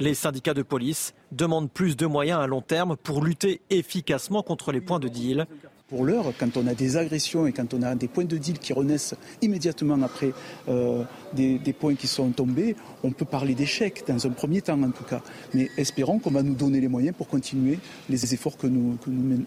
Les 0.00 0.14
syndicats 0.14 0.54
de 0.54 0.62
police 0.62 1.14
demandent 1.30 1.70
plus 1.70 1.96
de 1.96 2.06
moyens 2.06 2.40
à 2.40 2.46
long 2.46 2.60
terme 2.60 2.96
pour 2.96 3.24
lutter 3.24 3.60
efficacement 3.70 4.42
contre 4.42 4.72
les 4.72 4.80
points 4.80 4.98
de 4.98 5.08
deal 5.08 5.46
pour 5.92 6.06
l'heure, 6.06 6.32
quand 6.38 6.56
on 6.56 6.66
a 6.66 6.72
des 6.72 6.96
agressions 6.96 7.46
et 7.46 7.52
quand 7.52 7.74
on 7.74 7.82
a 7.82 7.94
des 7.94 8.08
points 8.08 8.24
de 8.24 8.38
deal 8.38 8.58
qui 8.58 8.72
renaissent 8.72 9.14
immédiatement 9.42 10.00
après 10.00 10.32
euh, 10.70 11.04
des, 11.34 11.74
points 11.78 11.94
qui 11.96 12.06
sont 12.06 12.30
tombés, 12.30 12.76
on 13.02 13.10
peut 13.10 13.26
parler 13.26 13.54
d'échec, 13.54 14.02
dans 14.08 14.26
un 14.26 14.30
premier 14.30 14.62
temps 14.62 14.82
en 14.82 14.90
tout 14.90 15.04
cas. 15.04 15.20
Mais 15.52 15.68
espérons 15.76 16.18
qu'on 16.18 16.30
va 16.30 16.42
nous 16.42 16.54
donner 16.54 16.80
les 16.80 16.88
moyens 16.88 17.14
pour 17.14 17.28
continuer 17.28 17.78
les 18.08 18.32
efforts 18.32 18.56
que 18.56 18.66
nous, 18.66 18.96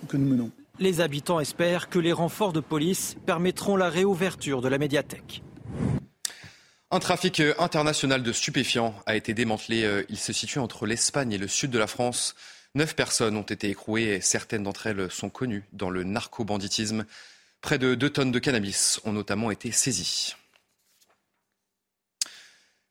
que 0.07 0.17
nous 0.17 0.27
menons. 0.27 0.51
Les 0.77 1.01
habitants 1.01 1.39
espèrent 1.39 1.89
que 1.89 1.97
les 1.97 2.13
renforts 2.13 2.53
de 2.53 2.59
police 2.59 3.15
permettront 3.25 3.75
la 3.75 3.89
réouverture 3.89 4.61
de 4.61 4.67
la 4.67 4.77
médiathèque. 4.77 5.41
Un 6.91 6.99
trafic 6.99 7.41
international 7.57 8.21
de 8.21 8.31
stupéfiants 8.31 8.93
a 9.07 9.15
été 9.15 9.33
démantelé. 9.33 9.83
Euh, 9.83 10.03
il 10.09 10.19
se 10.19 10.31
situe 10.31 10.59
entre 10.59 10.85
l'Espagne 10.85 11.31
et 11.31 11.39
le 11.39 11.47
sud 11.47 11.71
de 11.71 11.79
la 11.79 11.87
France. 11.87 12.35
Neuf 12.75 12.93
personnes 12.93 13.37
ont 13.37 13.41
été 13.41 13.69
écrouées 13.69 14.15
et 14.15 14.21
certaines 14.21 14.63
d'entre 14.63 14.87
elles 14.87 15.09
sont 15.09 15.29
connues 15.29 15.63
dans 15.71 15.89
le 15.89 16.03
narco-banditisme. 16.03 17.05
Près 17.61 17.79
de 17.79 17.95
2 17.95 18.09
tonnes 18.09 18.31
de 18.33 18.39
cannabis 18.39 18.99
ont 19.05 19.13
notamment 19.13 19.49
été 19.49 19.71
saisies. 19.71 20.35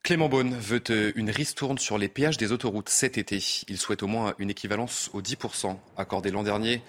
Clément 0.02 0.28
Beaune 0.28 0.54
veut 0.54 0.82
euh, 0.90 1.12
une 1.16 1.30
ristourne 1.30 1.78
sur 1.78 1.96
les 1.96 2.08
péages 2.08 2.36
des 2.38 2.52
autoroutes 2.52 2.88
cet 2.88 3.18
été. 3.18 3.42
Il 3.68 3.78
souhaite 3.78 4.02
au 4.02 4.06
moins 4.06 4.34
une 4.38 4.50
équivalence 4.50 5.10
aux 5.12 5.22
10% 5.22 5.78
accordés 5.96 6.30
l'an 6.30 6.42
dernier 6.42 6.82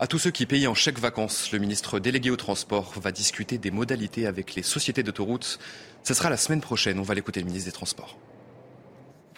à 0.00 0.06
tous 0.06 0.18
ceux 0.18 0.30
qui 0.30 0.46
payent 0.46 0.66
en 0.66 0.74
chèque 0.74 0.98
vacances. 0.98 1.52
Le 1.52 1.58
ministre 1.58 1.98
délégué 1.98 2.30
au 2.30 2.36
transport 2.36 2.92
va 2.98 3.12
discuter 3.12 3.58
des 3.58 3.70
modalités 3.70 4.26
avec 4.26 4.54
les 4.54 4.62
sociétés 4.62 5.02
d'autoroutes. 5.02 5.58
Ce 6.02 6.14
sera 6.14 6.30
la 6.30 6.36
semaine 6.36 6.60
prochaine. 6.60 6.98
On 6.98 7.02
va 7.02 7.14
l'écouter, 7.14 7.40
le 7.40 7.46
ministre 7.46 7.68
des 7.68 7.72
Transports. 7.72 8.16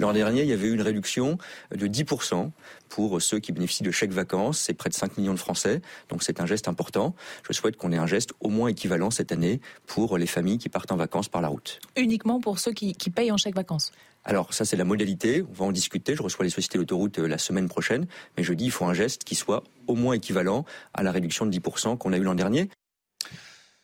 L'an 0.00 0.14
dernier, 0.14 0.40
il 0.40 0.48
y 0.48 0.54
avait 0.54 0.66
eu 0.66 0.72
une 0.72 0.80
réduction 0.80 1.36
de 1.76 1.86
10% 1.86 2.50
pour 2.88 3.20
ceux 3.20 3.38
qui 3.38 3.52
bénéficient 3.52 3.82
de 3.82 3.90
chèques 3.90 4.12
vacances. 4.12 4.58
C'est 4.58 4.72
près 4.72 4.88
de 4.88 4.94
5 4.94 5.18
millions 5.18 5.34
de 5.34 5.38
Français, 5.38 5.82
donc 6.08 6.22
c'est 6.22 6.40
un 6.40 6.46
geste 6.46 6.68
important. 6.68 7.14
Je 7.46 7.52
souhaite 7.52 7.76
qu'on 7.76 7.92
ait 7.92 7.98
un 7.98 8.06
geste 8.06 8.32
au 8.40 8.48
moins 8.48 8.68
équivalent 8.68 9.10
cette 9.10 9.30
année 9.30 9.60
pour 9.86 10.16
les 10.16 10.26
familles 10.26 10.56
qui 10.56 10.70
partent 10.70 10.90
en 10.90 10.96
vacances 10.96 11.28
par 11.28 11.42
la 11.42 11.48
route. 11.48 11.80
Uniquement 11.98 12.40
pour 12.40 12.60
ceux 12.60 12.72
qui, 12.72 12.94
payent 13.14 13.30
en 13.30 13.36
chèques 13.36 13.54
vacances 13.54 13.92
alors 14.22 14.52
ça 14.52 14.66
c'est 14.66 14.76
la 14.76 14.84
modalité, 14.84 15.42
on 15.48 15.52
va 15.54 15.64
en 15.64 15.72
discuter, 15.72 16.14
je 16.14 16.22
reçois 16.22 16.44
les 16.44 16.50
sociétés 16.50 16.76
d'autoroute 16.76 17.18
euh, 17.18 17.26
la 17.26 17.38
semaine 17.38 17.70
prochaine, 17.70 18.06
mais 18.36 18.44
je 18.44 18.52
dis 18.52 18.66
il 18.66 18.70
faut 18.70 18.84
un 18.84 18.92
geste 18.92 19.24
qui 19.24 19.34
soit 19.34 19.64
au 19.86 19.94
moins 19.94 20.12
équivalent 20.12 20.66
à 20.92 21.02
la 21.02 21.10
réduction 21.10 21.46
de 21.46 21.50
10% 21.50 21.96
qu'on 21.96 22.12
a 22.12 22.18
eu 22.18 22.22
l'an 22.22 22.34
dernier. 22.34 22.68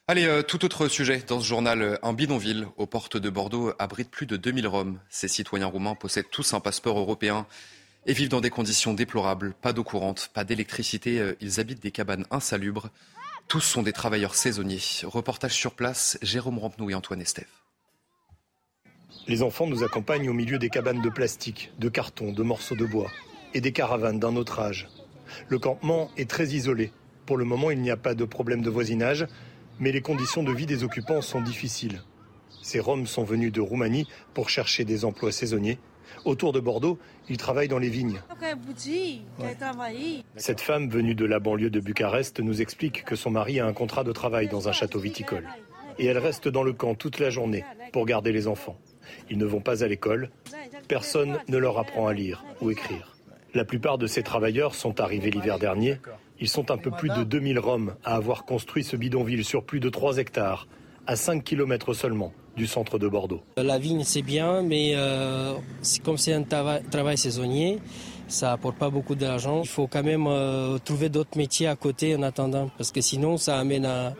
Allez, 0.08 0.26
euh, 0.26 0.44
tout 0.44 0.64
autre 0.64 0.86
sujet 0.86 1.20
dans 1.26 1.40
ce 1.40 1.44
journal. 1.44 1.98
Un 2.00 2.12
bidonville 2.12 2.68
aux 2.76 2.86
portes 2.86 3.16
de 3.16 3.28
Bordeaux 3.28 3.72
abrite 3.80 4.08
plus 4.08 4.26
de 4.26 4.36
2000 4.36 4.68
Roms. 4.68 5.00
Ces 5.08 5.26
citoyens 5.26 5.66
roumains 5.66 5.96
possèdent 5.96 6.30
tous 6.30 6.54
un 6.54 6.60
passeport 6.60 6.96
européen 6.96 7.44
et 8.06 8.12
vivent 8.12 8.28
dans 8.28 8.40
des 8.40 8.48
conditions 8.48 8.94
déplorables. 8.94 9.52
Pas 9.60 9.72
d'eau 9.72 9.82
courante, 9.82 10.30
pas 10.32 10.44
d'électricité. 10.44 11.18
Euh, 11.18 11.34
ils 11.40 11.58
habitent 11.58 11.82
des 11.82 11.90
cabanes 11.90 12.24
insalubres. 12.30 12.90
Tous 13.48 13.58
sont 13.60 13.82
des 13.82 13.92
travailleurs 13.92 14.36
saisonniers. 14.36 14.78
Reportage 15.02 15.54
sur 15.54 15.74
place, 15.74 16.18
Jérôme 16.22 16.60
Rampenou 16.60 16.88
et 16.88 16.94
Antoine 16.94 17.20
Estève. 17.20 17.50
Les 19.26 19.42
enfants 19.42 19.66
nous 19.66 19.82
accompagnent 19.82 20.30
au 20.30 20.34
milieu 20.34 20.60
des 20.60 20.70
cabanes 20.70 21.02
de 21.02 21.08
plastique, 21.08 21.72
de 21.80 21.88
carton, 21.88 22.30
de 22.30 22.42
morceaux 22.44 22.76
de 22.76 22.86
bois 22.86 23.10
et 23.54 23.60
des 23.60 23.72
caravanes 23.72 24.20
d'un 24.20 24.36
autre 24.36 24.60
âge. 24.60 24.86
Le 25.48 25.58
campement 25.58 26.12
est 26.16 26.30
très 26.30 26.50
isolé. 26.50 26.92
Pour 27.26 27.36
le 27.38 27.44
moment, 27.44 27.72
il 27.72 27.80
n'y 27.80 27.90
a 27.90 27.96
pas 27.96 28.14
de 28.14 28.24
problème 28.24 28.62
de 28.62 28.70
voisinage 28.70 29.26
mais 29.80 29.92
les 29.92 30.00
conditions 30.00 30.42
de 30.42 30.52
vie 30.52 30.66
des 30.66 30.84
occupants 30.84 31.22
sont 31.22 31.40
difficiles. 31.40 32.02
Ces 32.62 32.80
Roms 32.80 33.06
sont 33.06 33.24
venus 33.24 33.52
de 33.52 33.60
Roumanie 33.60 34.08
pour 34.34 34.48
chercher 34.50 34.84
des 34.84 35.04
emplois 35.04 35.32
saisonniers. 35.32 35.78
Autour 36.24 36.52
de 36.52 36.60
Bordeaux, 36.60 36.98
ils 37.28 37.36
travaillent 37.36 37.68
dans 37.68 37.78
les 37.78 37.88
vignes. 37.88 38.20
Cette 40.36 40.60
femme 40.60 40.88
venue 40.88 41.14
de 41.14 41.24
la 41.24 41.38
banlieue 41.38 41.70
de 41.70 41.80
Bucarest 41.80 42.40
nous 42.40 42.60
explique 42.60 43.04
que 43.04 43.16
son 43.16 43.30
mari 43.30 43.60
a 43.60 43.66
un 43.66 43.72
contrat 43.72 44.04
de 44.04 44.12
travail 44.12 44.48
dans 44.48 44.68
un 44.68 44.72
château 44.72 44.98
viticole. 44.98 45.48
Et 45.98 46.06
elle 46.06 46.18
reste 46.18 46.48
dans 46.48 46.62
le 46.62 46.72
camp 46.72 46.94
toute 46.94 47.18
la 47.18 47.30
journée 47.30 47.64
pour 47.92 48.06
garder 48.06 48.32
les 48.32 48.48
enfants. 48.48 48.78
Ils 49.30 49.38
ne 49.38 49.46
vont 49.46 49.60
pas 49.60 49.84
à 49.84 49.88
l'école. 49.88 50.30
Personne 50.88 51.38
ne 51.48 51.58
leur 51.58 51.78
apprend 51.78 52.06
à 52.06 52.12
lire 52.12 52.44
ou 52.60 52.70
écrire. 52.70 53.15
La 53.56 53.64
plupart 53.64 53.96
de 53.96 54.06
ces 54.06 54.22
travailleurs 54.22 54.74
sont 54.74 55.00
arrivés 55.00 55.30
l'hiver 55.30 55.58
dernier 55.58 55.98
ils 56.38 56.48
sont 56.48 56.70
un 56.70 56.76
peu 56.76 56.90
plus 56.90 57.08
de 57.08 57.24
2000 57.24 57.58
Roms 57.58 57.94
à 58.04 58.16
avoir 58.16 58.44
construit 58.44 58.84
ce 58.84 58.96
bidonville 58.96 59.46
sur 59.46 59.64
plus 59.64 59.80
de 59.80 59.88
3 59.88 60.18
hectares, 60.18 60.68
à 61.06 61.16
5 61.16 61.42
km 61.42 61.94
seulement 61.94 62.34
du 62.54 62.66
centre 62.66 62.98
de 62.98 63.08
Bordeaux. 63.08 63.40
La 63.56 63.78
vigne, 63.78 64.04
c'est 64.04 64.20
bien, 64.20 64.60
mais 64.60 64.92
euh, 64.94 65.54
comme 66.04 66.18
c'est 66.18 66.34
un 66.34 66.42
travail, 66.42 67.16
saisonnier, 67.16 67.78
ça 68.28 68.52
apporte 68.52 68.76
pas 68.76 68.90
beaucoup 68.90 69.14
d'argent. 69.14 69.62
Il 69.62 69.68
faut 69.68 69.86
quand 69.86 70.02
même 70.02 70.26
euh, 70.26 70.76
trouver 70.76 71.08
d'autres 71.08 71.38
métiers 71.38 71.66
à 71.68 71.76
côté 71.76 72.14
en 72.14 72.22
attendant, 72.22 72.70
parce 72.76 72.92
que 72.92 73.00
sinon, 73.00 73.38
ça 73.38 73.58
amène 73.58 73.86
à, 73.86 74.14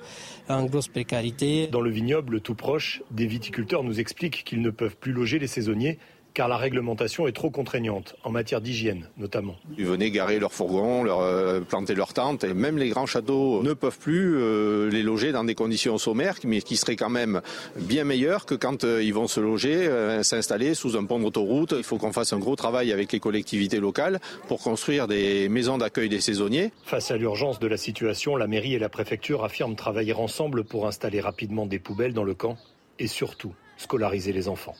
à 0.49 0.55
une 0.55 0.69
grosse 0.69 0.88
précarité. 0.88 1.66
Dans 1.66 1.83
le 1.83 1.90
vignoble 1.90 2.40
tout 2.40 2.55
proche, 2.55 3.02
des 3.11 3.26
viticulteurs 3.26 3.85
nous 3.85 4.00
expliquent 4.00 4.45
qu'ils 4.45 4.62
ne 4.62 4.71
peuvent 4.71 4.97
plus 4.97 5.12
loger 5.12 5.38
les 5.38 5.49
saisonniers 5.49 5.99
car 6.37 6.49
la 6.49 6.59
réglementation 6.59 7.26
est 7.26 7.33
trop 7.33 7.49
contraignante, 7.49 8.14
en 8.23 8.31
matière 8.31 8.61
d'hygiène 8.61 9.09
notamment. 9.16 9.57
Ils 9.78 9.87
venaient 9.87 10.11
garer 10.11 10.38
leurs 10.38 10.52
fourgons, 10.52 11.02
leur, 11.02 11.21
euh, 11.21 11.61
planter 11.61 11.95
leurs 11.95 12.12
tentes, 12.12 12.45
et 12.45 12.52
même 12.52 12.76
les 12.76 12.90
grands 12.90 13.07
châteaux 13.07 13.62
ne 13.62 13.73
peuvent 13.73 13.99
plus 13.99 14.37
euh, 14.37 14.90
les 14.90 15.02
loger 15.02 15.33
dans 15.33 15.45
des 15.45 15.55
conditions 15.55 15.97
sommaires, 15.97 16.37
mais 16.45 16.61
qui 16.61 16.76
seraient 16.76 16.95
quand 16.95 17.09
même 17.09 17.40
bien 17.76 18.05
meilleures 18.05 18.45
que 18.45 18.55
quand 18.55 18.85
euh, 18.85 19.02
ils 19.02 19.14
vont 19.14 19.28
se 19.28 19.40
loger, 19.40 19.88
s'installer 20.23 20.75
sous 20.75 20.99
un 20.99 21.05
pont 21.05 21.19
d'autoroute. 21.19 21.73
Il 21.75 21.85
faut 21.85 21.97
qu'on 21.97 22.12
fasse 22.12 22.35
un 22.35 22.38
gros 22.38 22.55
travail 22.55 22.93
avec 22.93 23.12
les 23.12 23.21
collectivités 23.21 23.81
locales 23.81 24.21
pour 24.47 24.61
construire 24.61 25.09
des 25.09 25.49
maisons 25.49 25.78
d'accueil 25.78 26.11
des 26.11 26.21
saisonniers. 26.21 26.71
Face 26.85 27.11
à 27.11 27.16
l'urgence 27.16 27.61
de 27.61 27.66
la 27.66 27.78
situation, 27.78 28.37
la 28.37 28.47
mairie 28.47 28.75
et 28.75 28.78
la 28.78 28.90
préfecture 28.90 29.43
affirment 29.43 29.75
travailler 29.75 30.12
ensemble 30.12 30.64
pour 30.64 30.87
installer 30.87 31.23
rapidement 31.23 31.64
des 31.64 31.78
poubelles 31.78 32.12
dans 32.12 32.25
le 32.25 32.35
camp 32.35 32.59
et 32.99 33.07
surtout 33.07 33.55
scolariser 33.78 34.35
les 34.35 34.49
enfants. 34.49 34.75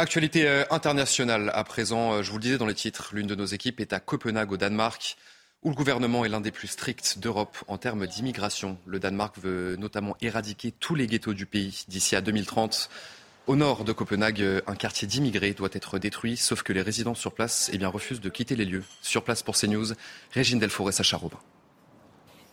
Actualité 0.00 0.48
euh, 0.48 0.64
internationale 0.70 1.50
à 1.52 1.62
présent, 1.62 2.14
euh, 2.14 2.22
je 2.22 2.30
vous 2.30 2.38
le 2.38 2.42
disais 2.42 2.56
dans 2.56 2.64
les 2.64 2.74
titres, 2.74 3.10
l'une 3.12 3.26
de 3.26 3.34
nos 3.34 3.44
équipes 3.44 3.80
est 3.80 3.92
à 3.92 4.00
Copenhague 4.00 4.50
au 4.50 4.56
Danemark, 4.56 5.18
où 5.62 5.68
le 5.68 5.74
gouvernement 5.74 6.24
est 6.24 6.30
l'un 6.30 6.40
des 6.40 6.50
plus 6.50 6.68
stricts 6.68 7.18
d'Europe 7.18 7.58
en 7.68 7.76
termes 7.76 8.06
d'immigration. 8.06 8.78
Le 8.86 8.98
Danemark 8.98 9.36
veut 9.38 9.76
notamment 9.76 10.16
éradiquer 10.22 10.72
tous 10.72 10.94
les 10.94 11.06
ghettos 11.06 11.34
du 11.34 11.44
pays 11.44 11.84
d'ici 11.88 12.16
à 12.16 12.22
2030. 12.22 12.88
Au 13.46 13.56
nord 13.56 13.84
de 13.84 13.92
Copenhague, 13.92 14.40
euh, 14.40 14.62
un 14.66 14.74
quartier 14.74 15.06
d'immigrés 15.06 15.52
doit 15.52 15.68
être 15.74 15.98
détruit, 15.98 16.38
sauf 16.38 16.62
que 16.62 16.72
les 16.72 16.80
résidents 16.80 17.14
sur 17.14 17.34
place 17.34 17.68
eh 17.74 17.76
bien, 17.76 17.88
refusent 17.88 18.22
de 18.22 18.30
quitter 18.30 18.56
les 18.56 18.64
lieux. 18.64 18.84
Sur 19.02 19.22
place 19.22 19.42
pour 19.42 19.54
CNews, 19.54 19.92
Régine 20.32 20.60
Delfour 20.60 20.88
et 20.88 20.92
Sacha. 20.92 21.18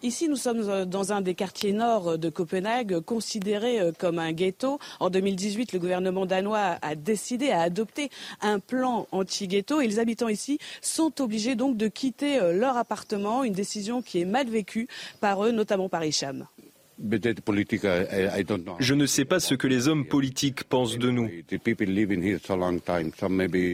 Ici, 0.07 0.29
nous 0.29 0.37
sommes 0.37 0.61
euh, 0.69 0.85
dans 0.85 1.11
un 1.11 1.19
des 1.19 1.35
quartiers 1.35 1.73
nord 1.73 2.17
de 2.17 2.29
Copenhague, 2.29 3.01
considéré 3.01 3.81
euh, 3.81 3.91
comme 3.91 4.19
un 4.19 4.31
ghetto. 4.31 4.79
En 5.01 5.09
2018, 5.09 5.73
le 5.73 5.79
gouvernement 5.79 6.25
danois 6.25 6.77
a 6.81 6.95
décidé, 6.95 7.51
à 7.51 7.59
adopter 7.59 8.09
un 8.39 8.59
plan 8.59 9.05
anti-ghetto. 9.11 9.81
Et 9.81 9.87
les 9.87 9.99
habitants 9.99 10.29
ici 10.29 10.59
sont 10.79 11.21
obligés 11.21 11.55
donc 11.55 11.75
de 11.75 11.89
quitter 11.89 12.39
euh, 12.39 12.53
leur 12.53 12.77
appartement, 12.77 13.43
une 13.43 13.51
décision 13.51 14.01
qui 14.01 14.21
est 14.21 14.25
mal 14.25 14.47
vécue 14.47 14.87
par 15.19 15.43
eux, 15.43 15.51
notamment 15.51 15.89
par 15.89 16.05
Hicham. 16.05 16.47
Je 16.99 18.93
ne 18.93 19.05
sais 19.05 19.25
pas 19.25 19.39
ce 19.39 19.53
que 19.53 19.67
les 19.67 19.87
hommes 19.87 20.05
politiques 20.05 20.63
pensent 20.63 20.97
de 20.97 21.11
nous. 21.11 21.29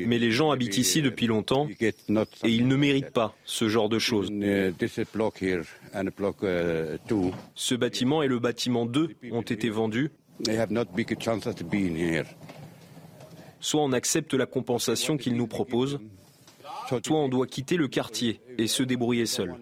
Mais 0.07 0.19
les 0.19 0.31
gens 0.31 0.51
habitent 0.51 0.77
ici 0.77 1.01
depuis 1.01 1.27
longtemps 1.27 1.67
et 1.79 1.93
ils 2.43 2.67
ne 2.67 2.75
méritent 2.75 3.11
pas 3.11 3.33
ce 3.45 3.69
genre 3.69 3.87
de 3.87 3.99
choses. 3.99 4.29
Ce 7.55 7.75
bâtiment 7.75 8.23
et 8.23 8.27
le 8.27 8.39
bâtiment 8.39 8.85
2 8.85 9.15
ont 9.31 9.41
été 9.41 9.69
vendus. 9.69 10.11
Soit 13.61 13.81
on 13.81 13.93
accepte 13.93 14.33
la 14.33 14.45
compensation 14.45 15.15
qu'ils 15.15 15.37
nous 15.37 15.47
proposent, 15.47 15.99
soit 16.89 17.17
on 17.17 17.29
doit 17.29 17.47
quitter 17.47 17.77
le 17.77 17.87
quartier 17.87 18.41
et 18.57 18.67
se 18.67 18.83
débrouiller 18.83 19.25
seul. 19.25 19.55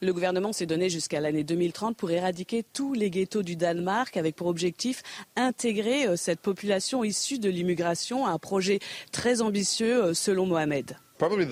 Le 0.00 0.12
gouvernement 0.12 0.52
s'est 0.52 0.66
donné 0.66 0.88
jusqu'à 0.88 1.20
l'année 1.20 1.44
2030 1.44 1.96
pour 1.96 2.10
éradiquer 2.10 2.64
tous 2.72 2.94
les 2.94 3.10
ghettos 3.10 3.42
du 3.42 3.56
Danemark 3.56 4.16
avec 4.16 4.36
pour 4.36 4.46
objectif 4.48 5.02
intégrer 5.36 6.06
euh, 6.06 6.16
cette 6.16 6.40
population 6.40 7.04
issue 7.04 7.38
de 7.38 7.48
l'immigration, 7.48 8.26
un 8.26 8.38
projet 8.38 8.80
très 9.12 9.42
ambitieux 9.42 10.04
euh, 10.04 10.14
selon 10.14 10.46
Mohamed. 10.46 10.96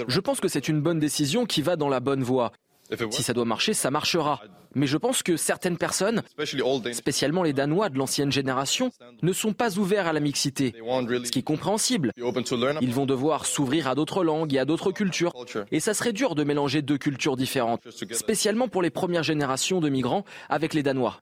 Je 0.08 0.20
pense 0.20 0.40
que 0.40 0.48
c'est 0.48 0.68
une 0.68 0.80
bonne 0.80 0.98
décision 0.98 1.46
qui 1.46 1.62
va 1.62 1.76
dans 1.76 1.88
la 1.88 2.00
bonne 2.00 2.24
voie. 2.24 2.52
Si 3.10 3.22
ça 3.22 3.32
doit 3.32 3.44
marcher, 3.44 3.74
ça 3.74 3.90
marchera. 3.90 4.40
Mais 4.74 4.86
je 4.86 4.96
pense 4.96 5.22
que 5.22 5.36
certaines 5.36 5.76
personnes, 5.76 6.22
spécialement 6.92 7.42
les 7.42 7.52
Danois 7.52 7.88
de 7.88 7.98
l'ancienne 7.98 8.30
génération, 8.30 8.90
ne 9.22 9.32
sont 9.32 9.52
pas 9.52 9.78
ouverts 9.78 10.06
à 10.06 10.12
la 10.12 10.20
mixité, 10.20 10.74
ce 10.76 11.30
qui 11.30 11.40
est 11.40 11.42
compréhensible. 11.42 12.12
Ils 12.80 12.94
vont 12.94 13.06
devoir 13.06 13.46
s'ouvrir 13.46 13.88
à 13.88 13.94
d'autres 13.94 14.22
langues 14.22 14.54
et 14.54 14.58
à 14.58 14.64
d'autres 14.64 14.92
cultures. 14.92 15.32
Et 15.72 15.80
ça 15.80 15.94
serait 15.94 16.12
dur 16.12 16.34
de 16.34 16.44
mélanger 16.44 16.82
deux 16.82 16.98
cultures 16.98 17.36
différentes, 17.36 17.88
spécialement 18.12 18.68
pour 18.68 18.82
les 18.82 18.90
premières 18.90 19.24
générations 19.24 19.80
de 19.80 19.88
migrants 19.88 20.24
avec 20.48 20.74
les 20.74 20.82
Danois. 20.82 21.20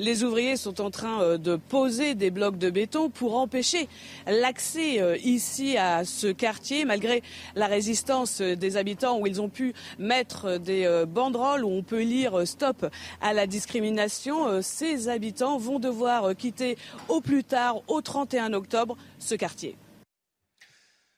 Les 0.00 0.24
ouvriers 0.24 0.56
sont 0.56 0.80
en 0.80 0.90
train 0.90 1.22
euh, 1.22 1.38
de 1.38 1.54
poser 1.54 2.16
des 2.16 2.32
blocs 2.32 2.58
de 2.58 2.68
béton 2.68 3.10
pour 3.10 3.36
empêcher 3.36 3.88
l'accès 4.26 5.00
euh, 5.00 5.16
ici 5.18 5.76
à 5.76 6.04
ce 6.04 6.26
quartier, 6.26 6.84
malgré 6.84 7.22
la 7.54 7.68
résistance 7.68 8.40
euh, 8.40 8.56
des 8.56 8.76
habitants 8.76 9.20
où 9.20 9.28
ils 9.28 9.40
ont 9.40 9.48
pu 9.48 9.72
mettre 10.00 10.58
des 10.58 11.04
banderoles 11.06 11.64
où 11.64 11.70
on 11.70 11.82
peut 11.82 12.02
lire 12.02 12.46
stop 12.46 12.86
à 13.20 13.32
la 13.32 13.46
discrimination. 13.46 14.62
Ces 14.62 15.08
habitants 15.08 15.58
vont 15.58 15.78
devoir 15.78 16.34
quitter 16.34 16.76
au 17.08 17.20
plus 17.20 17.44
tard, 17.44 17.76
au 17.86 18.00
31 18.00 18.52
octobre, 18.52 18.96
ce 19.18 19.34
quartier. 19.34 19.76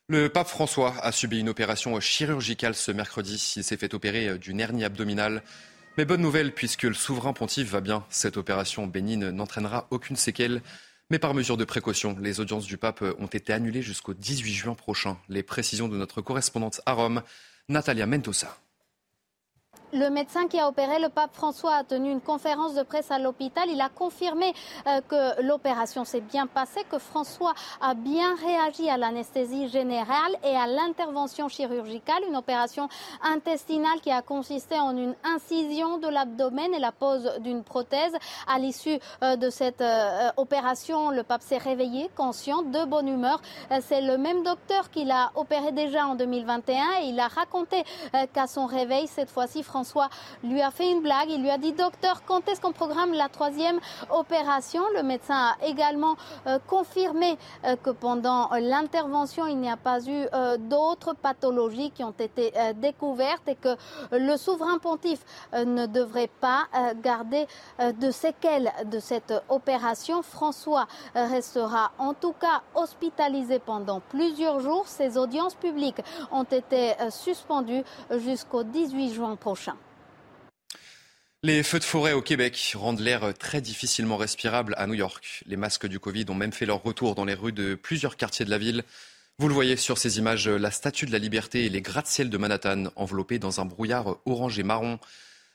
Le 0.09 0.28
pape 0.28 0.49
François 0.49 0.95
a 1.02 1.12
subi 1.12 1.40
une 1.40 1.49
opération 1.49 1.99
chirurgicale 2.00 2.75
ce 2.75 2.92
mercredi. 2.92 3.54
Il 3.56 3.64
s'est 3.64 3.76
fait 3.76 3.95
opérer 3.95 4.38
d'une 4.38 4.61
hernie 4.61 4.85
abdominale. 4.85 5.42
Mais 5.96 6.04
bonne 6.04 6.20
nouvelle, 6.20 6.52
puisque 6.52 6.82
le 6.82 6.92
souverain 6.92 7.32
pontife 7.32 7.70
va 7.70 7.80
bien. 7.80 8.04
Cette 8.10 8.36
opération 8.36 8.86
bénigne 8.86 9.30
n'entraînera 9.30 9.86
aucune 9.90 10.16
séquelle. 10.16 10.60
Mais 11.08 11.18
par 11.18 11.32
mesure 11.32 11.56
de 11.56 11.64
précaution, 11.64 12.14
les 12.20 12.38
audiences 12.38 12.66
du 12.66 12.76
pape 12.76 13.02
ont 13.18 13.26
été 13.26 13.54
annulées 13.54 13.80
jusqu'au 13.80 14.12
18 14.12 14.52
juin 14.52 14.74
prochain. 14.74 15.16
Les 15.30 15.42
précisions 15.42 15.88
de 15.88 15.96
notre 15.96 16.20
correspondante 16.20 16.82
à 16.84 16.92
Rome, 16.92 17.22
Natalia 17.70 18.06
Mendoza. 18.06 18.58
Le 19.96 20.10
médecin 20.10 20.46
qui 20.46 20.60
a 20.60 20.68
opéré 20.68 20.98
le 20.98 21.08
pape 21.08 21.34
François 21.34 21.76
a 21.76 21.82
tenu 21.82 22.10
une 22.10 22.20
conférence 22.20 22.74
de 22.74 22.82
presse 22.82 23.10
à 23.10 23.18
l'hôpital. 23.18 23.64
Il 23.70 23.80
a 23.80 23.88
confirmé 23.88 24.52
euh, 24.86 25.00
que 25.08 25.40
l'opération 25.42 26.04
s'est 26.04 26.20
bien 26.20 26.46
passée, 26.46 26.82
que 26.90 26.98
François 26.98 27.54
a 27.80 27.94
bien 27.94 28.34
réagi 28.34 28.90
à 28.90 28.98
l'anesthésie 28.98 29.68
générale 29.68 30.36
et 30.44 30.54
à 30.54 30.66
l'intervention 30.66 31.48
chirurgicale, 31.48 32.24
une 32.28 32.36
opération 32.36 32.90
intestinale 33.22 34.02
qui 34.02 34.10
a 34.10 34.20
consisté 34.20 34.78
en 34.78 34.94
une 34.94 35.14
incision 35.24 35.96
de 35.96 36.08
l'abdomen 36.08 36.74
et 36.74 36.78
la 36.78 36.92
pose 36.92 37.32
d'une 37.40 37.64
prothèse. 37.64 38.12
À 38.46 38.58
l'issue 38.58 38.98
euh, 39.22 39.36
de 39.36 39.48
cette 39.48 39.80
euh, 39.80 40.28
opération, 40.36 41.08
le 41.08 41.22
pape 41.22 41.40
s'est 41.40 41.56
réveillé, 41.56 42.10
conscient, 42.14 42.60
de 42.60 42.84
bonne 42.84 43.08
humeur. 43.08 43.40
C'est 43.80 44.02
le 44.02 44.18
même 44.18 44.42
docteur 44.42 44.90
qui 44.90 45.06
l'a 45.06 45.30
opéré 45.36 45.72
déjà 45.72 46.06
en 46.06 46.16
2021 46.16 46.74
et 47.00 47.06
il 47.06 47.18
a 47.18 47.28
raconté 47.28 47.82
qu'à 48.34 48.46
son 48.46 48.66
réveil, 48.66 49.06
cette 49.06 49.30
fois-ci, 49.30 49.62
François 49.62 49.86
lui 50.43 50.62
a 50.62 50.71
fait 50.71 50.90
une 50.90 51.02
blague. 51.02 51.31
Il 51.31 51.43
lui 51.43 51.50
a 51.50 51.59
dit 51.59 51.73
Docteur, 51.73 52.23
quand 52.25 52.49
est-ce 52.49 52.61
qu'on 52.61 52.73
programme 52.73 53.12
la 53.12 53.28
troisième 53.28 53.81
opération? 54.11 54.83
Le 54.95 55.02
médecin 55.02 55.35
a 55.35 55.66
également 55.66 56.16
euh, 56.47 56.59
confirmé 56.66 57.38
euh, 57.64 57.76
que 57.76 57.90
pendant 57.90 58.50
l'intervention, 58.61 59.47
il 59.47 59.59
n'y 59.59 59.71
a 59.71 59.76
pas 59.76 60.00
eu 60.07 60.26
euh, 60.33 60.57
d'autres 60.57 61.14
pathologies 61.14 61.90
qui 61.90 62.05
ont 62.05 62.14
été 62.19 62.52
découvertes 62.76 63.49
et 63.49 63.55
que 63.55 63.76
le 64.12 64.37
souverain 64.37 64.78
pontife 64.78 65.21
ne 65.52 65.87
devrait 65.87 66.31
pas 66.40 66.64
garder 67.02 67.47
de 67.78 68.11
séquelles 68.11 68.73
de 68.85 68.99
cette 68.99 69.33
opération. 69.49 70.23
François 70.23 70.87
restera 71.14 71.93
en 71.99 72.14
tout 72.14 72.33
cas 72.33 72.62
hospitalisé 72.75 73.59
pendant 73.59 74.00
plusieurs 74.00 74.61
jours. 74.61 74.87
Ses 74.87 75.16
audiences 75.16 75.55
publiques 75.55 76.00
ont 76.33 76.45
été 76.45 76.95
suspendues 77.11 77.85
jusqu'au 78.11 78.62
18 78.62 79.12
juin 79.12 79.37
prochain. 79.37 79.75
Les 81.46 81.62
feux 81.62 81.78
de 81.78 81.84
forêt 81.84 82.12
au 82.12 82.22
Québec 82.22 82.72
rendent 82.74 82.98
l'air 82.98 83.32
très 83.38 83.60
difficilement 83.60 84.16
respirable 84.16 84.74
à 84.78 84.88
New 84.88 84.94
York. 84.94 85.44
Les 85.46 85.56
masques 85.56 85.86
du 85.86 86.00
Covid 86.00 86.24
ont 86.28 86.34
même 86.34 86.52
fait 86.52 86.66
leur 86.66 86.82
retour 86.82 87.14
dans 87.14 87.24
les 87.24 87.34
rues 87.34 87.52
de 87.52 87.76
plusieurs 87.76 88.16
quartiers 88.16 88.44
de 88.44 88.50
la 88.50 88.58
ville. 88.58 88.82
Vous 89.38 89.46
le 89.46 89.54
voyez 89.54 89.76
sur 89.76 89.96
ces 89.96 90.18
images, 90.18 90.48
la 90.48 90.72
statue 90.72 91.06
de 91.06 91.12
la 91.12 91.20
liberté 91.20 91.64
et 91.64 91.68
les 91.68 91.82
gratte-ciel 91.82 92.30
de 92.30 92.36
Manhattan 92.36 92.86
enveloppés 92.96 93.38
dans 93.38 93.60
un 93.60 93.64
brouillard 93.64 94.16
orange 94.26 94.58
et 94.58 94.64
marron. 94.64 94.98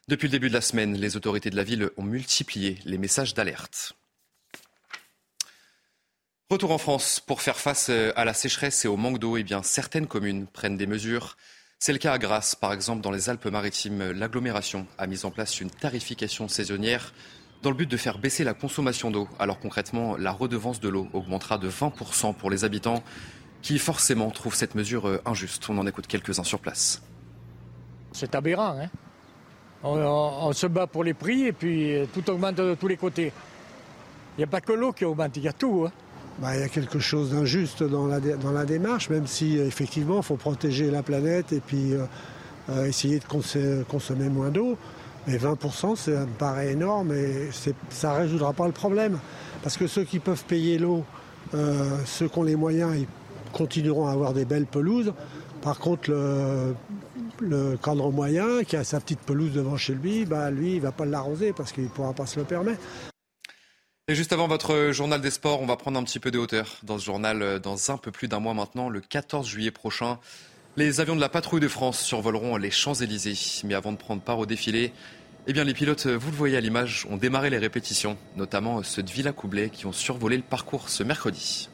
Depuis 0.07 0.27
le 0.27 0.31
début 0.31 0.47
de 0.47 0.53
la 0.53 0.61
semaine, 0.61 0.95
les 0.95 1.17
autorités 1.17 1.49
de 1.49 1.57
la 1.57 1.65
ville 1.65 1.89
ont 1.97 2.03
multiplié 2.03 2.77
les 2.85 2.97
messages 2.97 3.33
d'alerte. 3.33 3.91
Retour 6.49 6.71
en 6.71 6.77
France. 6.77 7.19
Pour 7.19 7.41
faire 7.41 7.57
face 7.57 7.89
à 7.89 8.23
la 8.23 8.33
sécheresse 8.33 8.85
et 8.85 8.87
au 8.87 8.95
manque 8.95 9.19
d'eau, 9.19 9.35
eh 9.35 9.45
certaines 9.63 10.07
communes 10.07 10.47
prennent 10.47 10.77
des 10.77 10.87
mesures. 10.87 11.35
C'est 11.83 11.93
le 11.93 11.97
cas 11.97 12.13
à 12.13 12.19
Grasse, 12.19 12.53
par 12.53 12.73
exemple, 12.73 13.01
dans 13.01 13.09
les 13.09 13.31
Alpes-Maritimes. 13.31 14.11
L'agglomération 14.11 14.85
a 14.99 15.07
mis 15.07 15.25
en 15.25 15.31
place 15.31 15.59
une 15.61 15.71
tarification 15.71 16.47
saisonnière 16.47 17.11
dans 17.63 17.71
le 17.71 17.75
but 17.75 17.89
de 17.89 17.97
faire 17.97 18.19
baisser 18.19 18.43
la 18.43 18.53
consommation 18.53 19.09
d'eau. 19.09 19.27
Alors 19.39 19.59
concrètement, 19.59 20.15
la 20.15 20.31
redevance 20.31 20.79
de 20.79 20.89
l'eau 20.89 21.07
augmentera 21.11 21.57
de 21.57 21.67
20% 21.67 22.35
pour 22.35 22.51
les 22.51 22.65
habitants 22.65 23.01
qui 23.63 23.79
forcément 23.79 24.29
trouvent 24.29 24.53
cette 24.53 24.75
mesure 24.75 25.07
euh, 25.07 25.23
injuste. 25.25 25.67
On 25.71 25.77
en 25.79 25.87
écoute 25.87 26.05
quelques-uns 26.05 26.43
sur 26.43 26.59
place. 26.59 27.01
C'est 28.11 28.35
aberrant. 28.35 28.77
Hein 28.79 28.89
on, 29.81 30.53
se 30.53 30.67
bat 30.67 30.85
pour 30.85 31.03
les 31.03 31.15
prix 31.15 31.47
et 31.47 31.51
puis 31.51 31.95
euh, 31.95 32.05
tout 32.13 32.29
augmente 32.29 32.57
de 32.57 32.75
tous 32.75 32.89
les 32.89 32.97
côtés. 32.97 33.33
Il 34.37 34.41
n'y 34.41 34.43
a 34.43 34.47
pas 34.47 34.61
que 34.61 34.71
l'eau 34.71 34.93
qui 34.93 35.03
augmente, 35.03 35.35
il 35.35 35.41
y 35.41 35.47
a 35.47 35.53
tout. 35.53 35.87
Hein. 35.87 35.91
Bah, 36.41 36.55
il 36.55 36.61
y 36.61 36.63
a 36.63 36.69
quelque 36.69 36.97
chose 36.97 37.29
d'injuste 37.29 37.83
dans 37.83 38.07
la, 38.07 38.65
démarche, 38.65 39.11
même 39.11 39.27
si 39.27 39.59
euh, 39.59 39.67
effectivement 39.67 40.17
il 40.17 40.23
faut 40.23 40.37
protéger 40.37 40.89
la 40.89 41.03
planète 41.03 41.53
et 41.53 41.59
puis 41.59 41.93
euh, 41.93 42.05
euh, 42.71 42.85
essayer 42.85 43.19
de 43.19 43.83
consommer 43.83 44.27
moins 44.27 44.49
d'eau. 44.49 44.75
Mais 45.27 45.37
20%, 45.37 45.95
ça 45.95 46.11
me 46.11 46.25
paraît 46.25 46.71
énorme 46.71 47.13
et 47.13 47.49
ça 47.91 48.13
ne 48.15 48.21
résoudra 48.23 48.53
pas 48.53 48.65
le 48.65 48.71
problème. 48.71 49.19
Parce 49.61 49.77
que 49.77 49.85
ceux 49.85 50.03
qui 50.03 50.17
peuvent 50.17 50.43
payer 50.45 50.79
l'eau, 50.79 51.05
ceux 52.05 52.27
qui 52.27 52.39
ont 52.39 52.43
les 52.43 52.55
moyens, 52.55 52.95
ils 52.97 53.05
continueront 53.53 54.07
à 54.07 54.13
avoir 54.13 54.33
des 54.33 54.45
belles 54.45 54.65
pelouses. 54.65 55.13
Par 55.61 55.77
contre, 55.77 56.09
le, 56.09 56.73
le 57.39 57.77
cadre 57.77 58.11
moyen, 58.11 58.63
qui 58.63 58.77
a 58.77 58.83
sa 58.83 58.99
petite 58.99 59.19
pelouse 59.19 59.53
devant 59.53 59.77
chez 59.77 59.93
lui, 59.93 60.25
bah, 60.25 60.49
lui, 60.49 60.71
il 60.71 60.75
ne 60.77 60.81
va 60.81 60.91
pas 60.91 61.05
l'arroser 61.05 61.53
parce 61.55 61.71
qu'il 61.71 61.83
ne 61.83 61.89
pourra 61.89 62.13
pas 62.13 62.25
se 62.25 62.39
le 62.39 62.45
permettre. 62.45 62.81
Et 64.11 64.15
juste 64.15 64.33
avant 64.33 64.49
votre 64.49 64.91
journal 64.91 65.21
des 65.21 65.31
sports, 65.31 65.61
on 65.61 65.65
va 65.65 65.77
prendre 65.77 65.97
un 65.97 66.03
petit 66.03 66.19
peu 66.19 66.31
de 66.31 66.37
hauteur 66.37 66.79
dans 66.83 66.99
ce 66.99 67.05
journal 67.05 67.41
euh, 67.41 67.59
dans 67.59 67.91
un 67.91 67.97
peu 67.97 68.11
plus 68.11 68.27
d'un 68.27 68.41
mois 68.41 68.53
maintenant, 68.53 68.89
le 68.89 68.99
14 68.99 69.47
juillet 69.47 69.71
prochain. 69.71 70.19
Les 70.75 70.99
avions 70.99 71.15
de 71.15 71.21
la 71.21 71.29
patrouille 71.29 71.61
de 71.61 71.69
France 71.69 72.01
survoleront 72.01 72.57
les 72.57 72.71
Champs-Élysées. 72.71 73.61
Mais 73.63 73.73
avant 73.73 73.93
de 73.93 73.97
prendre 73.97 74.21
part 74.21 74.37
au 74.37 74.45
défilé, 74.45 74.91
eh 75.47 75.53
bien, 75.53 75.63
les 75.63 75.73
pilotes, 75.73 76.07
vous 76.07 76.29
le 76.29 76.35
voyez 76.35 76.57
à 76.57 76.59
l'image, 76.59 77.07
ont 77.09 77.15
démarré 77.15 77.49
les 77.49 77.57
répétitions, 77.57 78.17
notamment 78.35 78.83
ceux 78.83 79.01
de 79.01 79.09
Villa-Coublet 79.09 79.69
qui 79.69 79.85
ont 79.85 79.93
survolé 79.93 80.35
le 80.35 80.43
parcours 80.43 80.89
ce 80.89 81.03
mercredi. 81.03 81.69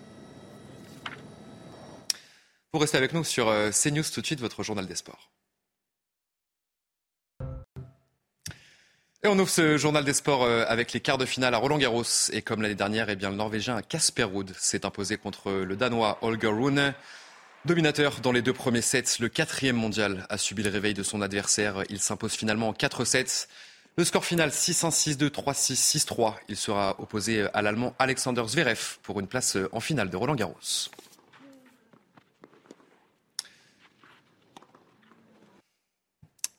Pour 2.71 2.82
rester 2.82 3.00
avec 3.00 3.13
nous 3.13 3.23
sur 3.23 3.47
euh, 3.47 3.71
CNews 3.71 4.04
tout 4.13 4.21
de 4.21 4.28
suite, 4.28 4.41
votre 4.41 4.62
journal 4.62 4.86
des 4.86 4.95
sports. 4.95 5.32
Et 9.23 9.27
on 9.27 9.39
ouvre 9.39 9.49
ce 9.49 9.77
journal 9.77 10.06
des 10.06 10.13
sports 10.13 10.43
euh, 10.43 10.63
avec 10.67 10.93
les 10.93 10.99
quarts 10.99 11.17
de 11.17 11.25
finale 11.25 11.56
à 11.56 11.58
Roland 11.58 11.80
Garros. 11.80 12.03
Et 12.34 12.43
comme 12.43 12.62
l'année 12.62 12.75
dernière, 12.75 13.10
eh 13.10 13.15
bien, 13.15 13.32
le 13.32 13.36
Norvégien 13.36 13.82
Casper 13.82 14.25
Ruud 14.25 14.53
s'est 14.56 14.86
imposé 14.86 15.17
contre 15.17 15.51
le 15.51 15.75
Danois 15.75 16.19
Holger 16.21 16.49
Rune. 16.49 16.93
Dominateur 17.65 18.19
dans 18.21 18.32
les 18.32 18.43
deux 18.43 18.53
premiers 18.53 18.84
sets, 18.84 19.19
le 19.19 19.27
quatrième 19.27 19.75
mondial 19.75 20.27
a 20.30 20.38
subi 20.38 20.62
le 20.62 20.69
réveil 20.69 20.93
de 20.93 21.01
son 21.01 21.23
adversaire. 21.23 21.84
Il 21.89 21.99
s'impose 21.99 22.34
finalement 22.34 22.69
en 22.69 22.73
4 22.73 23.06
sets. 23.06 23.47
Le 23.97 24.03
score 24.03 24.23
final 24.23 24.51
6-1, 24.51 24.91
6-2, 24.91 25.30
3-6, 25.30 25.97
6-3. 26.06 26.36
Il 26.47 26.56
sera 26.56 26.95
opposé 26.99 27.47
à 27.56 27.63
l'Allemand 27.63 27.95
Alexander 27.97 28.43
Zverev 28.47 28.99
pour 29.01 29.19
une 29.19 29.27
place 29.27 29.58
en 29.71 29.80
finale 29.80 30.12
de 30.12 30.15
Roland 30.15 30.36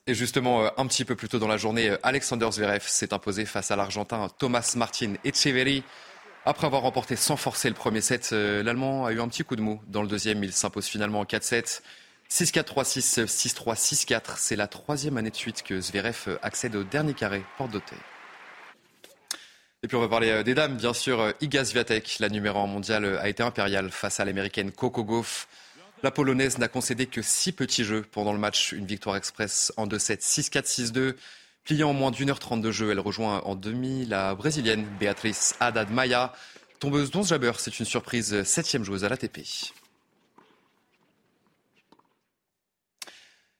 Et 0.09 0.15
justement, 0.15 0.63
euh, 0.63 0.69
un 0.77 0.87
petit 0.87 1.05
peu 1.05 1.15
plus 1.15 1.29
tôt 1.29 1.37
dans 1.37 1.47
la 1.47 1.57
journée, 1.57 1.91
euh, 1.91 1.97
Alexander 2.01 2.49
Zverev 2.51 2.81
s'est 2.81 3.13
imposé 3.13 3.45
face 3.45 3.69
à 3.69 3.75
l'Argentin 3.75 4.27
Thomas 4.39 4.73
Martin 4.75 5.13
Echeverry. 5.23 5.83
Après 6.45 6.65
avoir 6.65 6.81
remporté 6.81 7.15
sans 7.15 7.37
forcer 7.37 7.69
le 7.69 7.75
premier 7.75 8.01
set, 8.01 8.31
euh, 8.33 8.63
l'Allemand 8.63 9.05
a 9.05 9.11
eu 9.11 9.21
un 9.21 9.27
petit 9.27 9.43
coup 9.43 9.55
de 9.55 9.61
mou. 9.61 9.79
Dans 9.85 10.01
le 10.01 10.07
deuxième, 10.07 10.43
il 10.43 10.51
s'impose 10.51 10.87
finalement 10.87 11.19
en 11.19 11.25
4-7. 11.25 11.83
6-4, 12.27 12.63
3-6, 12.63 13.25
6-3, 13.27 13.75
6-4. 13.75 14.37
C'est 14.37 14.55
la 14.55 14.65
troisième 14.65 15.15
année 15.17 15.29
de 15.29 15.35
suite 15.35 15.61
que 15.61 15.79
Zverev 15.79 16.39
accède 16.41 16.75
au 16.75 16.83
dernier 16.83 17.13
carré, 17.13 17.43
porte 17.59 17.69
d'hôtel. 17.69 17.99
Et 19.83 19.87
puis 19.87 19.95
on 19.95 20.01
va 20.01 20.07
parler 20.09 20.43
des 20.43 20.55
dames, 20.55 20.75
bien 20.75 20.93
sûr. 20.93 21.33
Iga 21.39 21.63
Swiatek, 21.65 22.17
la 22.19 22.29
numéro 22.29 22.57
1 22.57 22.65
mondiale, 22.65 23.19
a 23.21 23.29
été 23.29 23.43
impériale 23.43 23.91
face 23.91 24.19
à 24.19 24.25
l'américaine 24.25 24.71
Coco 24.71 25.03
Gauff. 25.03 25.47
La 26.01 26.11
Polonaise 26.11 26.57
n'a 26.59 26.69
concédé 26.69 27.07
que 27.07 27.21
six 27.21 27.51
petits 27.51 27.83
jeux 27.83 28.05
pendant 28.09 28.31
le 28.31 28.39
match. 28.39 28.71
Une 28.71 28.85
victoire 28.85 29.17
express 29.17 29.73
en 29.75 29.85
2-7, 29.85 30.21
6-4, 30.21 30.91
6-2. 30.93 31.15
Pliant 31.65 31.89
en 31.89 31.93
moins 31.93 32.11
d'une 32.11 32.29
heure 32.29 32.39
trente 32.39 32.61
de 32.61 32.71
jeu, 32.71 32.91
elle 32.91 33.01
rejoint 33.01 33.41
en 33.41 33.55
demi 33.55 34.05
la 34.05 34.33
brésilienne 34.33 34.85
Beatrice 34.97 35.55
Haddad 35.59 35.91
Maia. 35.91 36.31
Tombeuse 36.79 37.11
11 37.13 37.27
jabber, 37.27 37.51
c'est 37.57 37.79
une 37.79 37.85
surprise, 37.85 38.43
septième 38.43 38.85
joueuse 38.85 39.03
à 39.03 39.09
l'ATP. 39.09 39.39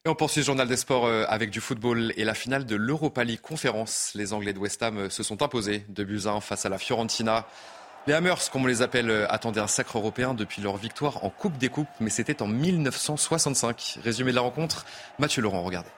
Et 0.06 0.10
on 0.10 0.15
poursuit 0.15 0.39
le 0.39 0.45
journal 0.45 0.69
des 0.69 0.78
sports 0.78 1.08
euh, 1.08 1.25
avec 1.28 1.49
du 1.49 1.60
football 1.60 2.13
et 2.15 2.23
la 2.23 2.34
finale 2.34 2.65
de 2.65 2.78
l'Europa 2.78 3.25
League 3.25 3.41
Conférence. 3.41 4.13
Les 4.15 4.32
Anglais 4.32 4.54
de 4.54 4.60
West 4.60 4.82
Ham 4.82 4.97
euh, 4.97 5.10
se 5.10 5.23
sont 5.23 5.43
imposés 5.43 5.84
de 5.89 6.06
buts 6.06 6.21
1 6.25 6.39
face 6.39 6.65
à 6.65 6.69
la 6.69 6.78
Fiorentina. 6.78 7.45
Les 8.10 8.15
Hammers, 8.15 8.50
comme 8.52 8.63
on 8.63 8.65
les 8.65 8.82
appelle, 8.82 9.12
euh, 9.12 9.28
attendaient 9.30 9.60
un 9.60 9.67
sacre 9.67 10.00
européen 10.00 10.34
depuis 10.34 10.63
leur 10.63 10.78
victoire 10.78 11.24
en 11.24 11.30
Coupe 11.30 11.60
des 11.60 11.69
Coupes, 11.69 11.88
mais 12.00 12.10
c'était 12.10 12.41
en 12.41 12.48
1965. 12.48 14.00
Résumé 14.04 14.32
de 14.32 14.36
la 14.36 14.41
rencontre, 14.41 14.84
Mathieu 15.19 15.43
Laurent, 15.43 15.62
regardez. 15.62 15.91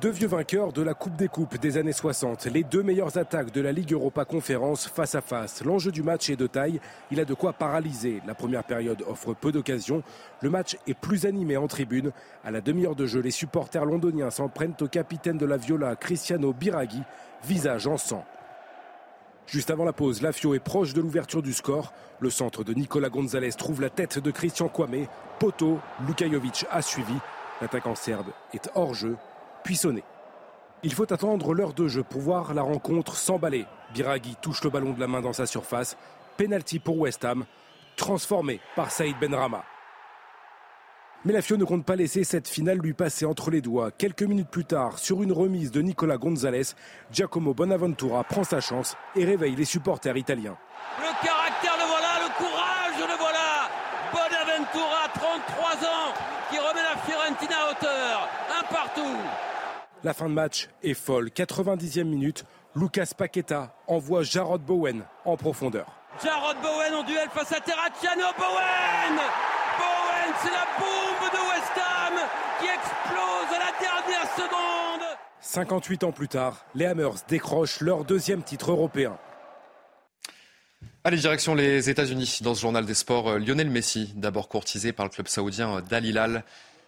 Deux 0.00 0.10
vieux 0.10 0.28
vainqueurs 0.28 0.72
de 0.72 0.82
la 0.82 0.94
Coupe 0.94 1.16
des 1.16 1.26
Coupes 1.26 1.58
des 1.58 1.78
années 1.78 1.92
60, 1.92 2.46
les 2.46 2.62
deux 2.62 2.84
meilleures 2.84 3.18
attaques 3.18 3.50
de 3.50 3.60
la 3.60 3.72
Ligue 3.72 3.92
Europa 3.92 4.24
Conférence 4.24 4.86
face 4.86 5.16
à 5.16 5.20
face. 5.20 5.64
L'enjeu 5.64 5.90
du 5.90 6.04
match 6.04 6.30
est 6.30 6.36
de 6.36 6.46
taille, 6.46 6.80
il 7.10 7.18
a 7.18 7.24
de 7.24 7.34
quoi 7.34 7.52
paralyser. 7.52 8.22
La 8.24 8.36
première 8.36 8.62
période 8.62 9.02
offre 9.08 9.34
peu 9.34 9.50
d'occasions, 9.50 10.04
le 10.42 10.50
match 10.50 10.76
est 10.86 10.94
plus 10.94 11.26
animé 11.26 11.56
en 11.56 11.66
tribune. 11.66 12.12
À 12.44 12.52
la 12.52 12.60
demi-heure 12.60 12.94
de 12.94 13.06
jeu, 13.06 13.18
les 13.18 13.32
supporters 13.32 13.84
londoniens 13.84 14.30
s'en 14.30 14.48
prennent 14.48 14.76
au 14.80 14.86
capitaine 14.86 15.38
de 15.38 15.46
la 15.46 15.56
Viola, 15.56 15.96
Cristiano 15.96 16.52
Biraghi, 16.52 17.02
visage 17.42 17.88
en 17.88 17.96
sang. 17.96 18.24
Juste 19.46 19.70
avant 19.70 19.84
la 19.84 19.92
pause, 19.92 20.22
Lafio 20.22 20.54
est 20.54 20.60
proche 20.60 20.92
de 20.92 21.00
l'ouverture 21.00 21.42
du 21.42 21.52
score. 21.52 21.92
Le 22.18 22.30
centre 22.30 22.64
de 22.64 22.74
Nicolas 22.74 23.10
Gonzalez 23.10 23.52
trouve 23.52 23.80
la 23.80 23.90
tête 23.90 24.18
de 24.18 24.30
Christian 24.32 24.68
Kwame. 24.68 25.06
Poto, 25.38 25.78
Lukajovic 26.06 26.66
a 26.70 26.82
suivi. 26.82 27.14
L'attaquant 27.60 27.94
serbe 27.94 28.26
est 28.52 28.68
hors 28.74 28.94
jeu, 28.94 29.16
puis 29.62 29.76
sonné. 29.76 30.02
Il 30.82 30.92
faut 30.92 31.10
attendre 31.12 31.54
l'heure 31.54 31.74
de 31.74 31.86
jeu 31.86 32.02
pour 32.02 32.20
voir 32.20 32.54
la 32.54 32.62
rencontre 32.62 33.16
s'emballer. 33.16 33.66
Biraghi 33.94 34.36
touche 34.42 34.64
le 34.64 34.70
ballon 34.70 34.92
de 34.92 35.00
la 35.00 35.06
main 35.06 35.20
dans 35.20 35.32
sa 35.32 35.46
surface. 35.46 35.96
Penalty 36.36 36.80
pour 36.80 36.98
West 36.98 37.24
Ham, 37.24 37.46
transformé 37.96 38.60
par 38.74 38.90
Saïd 38.90 39.16
Benrama. 39.18 39.64
Mais 41.26 41.32
la 41.32 41.42
FIO 41.42 41.56
ne 41.56 41.64
compte 41.64 41.84
pas 41.84 41.96
laisser 41.96 42.22
cette 42.22 42.46
finale 42.46 42.78
lui 42.78 42.92
passer 42.92 43.26
entre 43.26 43.50
les 43.50 43.60
doigts. 43.60 43.90
Quelques 43.90 44.22
minutes 44.22 44.48
plus 44.48 44.64
tard, 44.64 45.00
sur 45.00 45.24
une 45.24 45.32
remise 45.32 45.72
de 45.72 45.82
Nicolas 45.82 46.18
Gonzalez, 46.18 46.62
Giacomo 47.10 47.52
Bonaventura 47.52 48.22
prend 48.22 48.44
sa 48.44 48.60
chance 48.60 48.96
et 49.16 49.24
réveille 49.24 49.56
les 49.56 49.64
supporters 49.64 50.16
italiens. 50.16 50.56
Le 51.00 51.26
caractère 51.26 51.74
le 51.78 51.86
voilà, 51.88 52.28
le 52.28 52.32
courage 52.38 53.10
le 53.10 53.18
voilà. 53.18 53.68
Bonaventura, 54.12 55.08
33 55.14 55.88
ans, 55.88 56.14
qui 56.48 56.58
remet 56.58 56.82
la 56.82 56.96
Fiorentina 56.96 57.56
à 57.56 57.70
hauteur. 57.72 58.28
Un 58.60 58.72
partout. 58.72 59.16
La 60.04 60.14
fin 60.14 60.28
de 60.28 60.34
match 60.34 60.68
est 60.84 60.94
folle. 60.94 61.30
90e 61.30 62.04
minute, 62.04 62.44
Lucas 62.76 63.10
Paqueta 63.18 63.74
envoie 63.88 64.22
Jarrod 64.22 64.62
Bowen 64.62 65.02
en 65.24 65.36
profondeur. 65.36 65.86
Jarrod 66.22 66.56
Bowen 66.62 66.94
en 66.94 67.02
duel 67.02 67.28
face 67.30 67.50
à 67.50 67.58
Terracciano. 67.58 68.26
Bowen 68.38 69.16
Bowen, 69.16 69.55
c'est 70.42 70.50
la 70.50 70.66
bombe 70.78 71.30
de 71.32 71.38
West 71.50 71.76
Ham 71.76 72.14
qui 72.60 72.66
explose 72.66 73.50
à 73.54 73.58
la 73.58 73.72
dernière 73.78 74.34
seconde 74.34 75.06
58 75.40 76.04
ans 76.04 76.12
plus 76.12 76.28
tard, 76.28 76.64
les 76.74 76.86
Hammers 76.86 77.22
décrochent 77.28 77.80
leur 77.80 78.04
deuxième 78.04 78.42
titre 78.42 78.72
européen. 78.72 79.16
Allez, 81.04 81.18
direction 81.18 81.54
les 81.54 81.88
États-Unis. 81.88 82.40
Dans 82.42 82.54
ce 82.54 82.60
journal 82.60 82.84
des 82.84 82.94
sports, 82.94 83.28
euh, 83.28 83.38
Lionel 83.38 83.70
Messi, 83.70 84.12
d'abord 84.16 84.48
courtisé 84.48 84.92
par 84.92 85.06
le 85.06 85.10
club 85.10 85.28
saoudien 85.28 85.80
Dal 85.88 86.04
Hilal, 86.04 86.44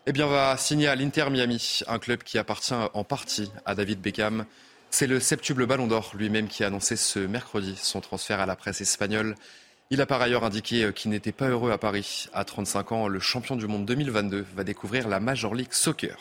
eh 0.06 0.12
bien, 0.12 0.26
va 0.26 0.56
signer 0.56 0.88
à 0.88 0.96
l'Inter 0.96 1.30
Miami, 1.30 1.82
un 1.86 1.98
club 1.98 2.22
qui 2.22 2.36
appartient 2.36 2.74
en 2.74 3.04
partie 3.04 3.52
à 3.64 3.74
David 3.74 4.00
Beckham. 4.00 4.44
C'est 4.90 5.06
le 5.06 5.20
septuple 5.20 5.66
Ballon 5.66 5.86
d'Or 5.86 6.12
lui-même 6.14 6.48
qui 6.48 6.64
a 6.64 6.66
annoncé 6.66 6.96
ce 6.96 7.20
mercredi 7.20 7.76
son 7.80 8.00
transfert 8.00 8.40
à 8.40 8.46
la 8.46 8.56
presse 8.56 8.80
espagnole. 8.80 9.34
Il 9.90 10.02
a 10.02 10.06
par 10.06 10.20
ailleurs 10.20 10.44
indiqué 10.44 10.84
euh, 10.84 10.92
qu'il 10.92 11.10
n'était 11.10 11.32
pas 11.32 11.48
heureux 11.48 11.70
à 11.70 11.78
Paris. 11.78 12.26
À 12.34 12.44
35 12.44 12.92
ans, 12.92 13.08
le 13.08 13.20
champion 13.20 13.56
du 13.56 13.66
monde 13.66 13.86
2022 13.86 14.44
va 14.54 14.62
découvrir 14.62 15.08
la 15.08 15.18
Major 15.18 15.54
League 15.54 15.72
Soccer. 15.72 16.18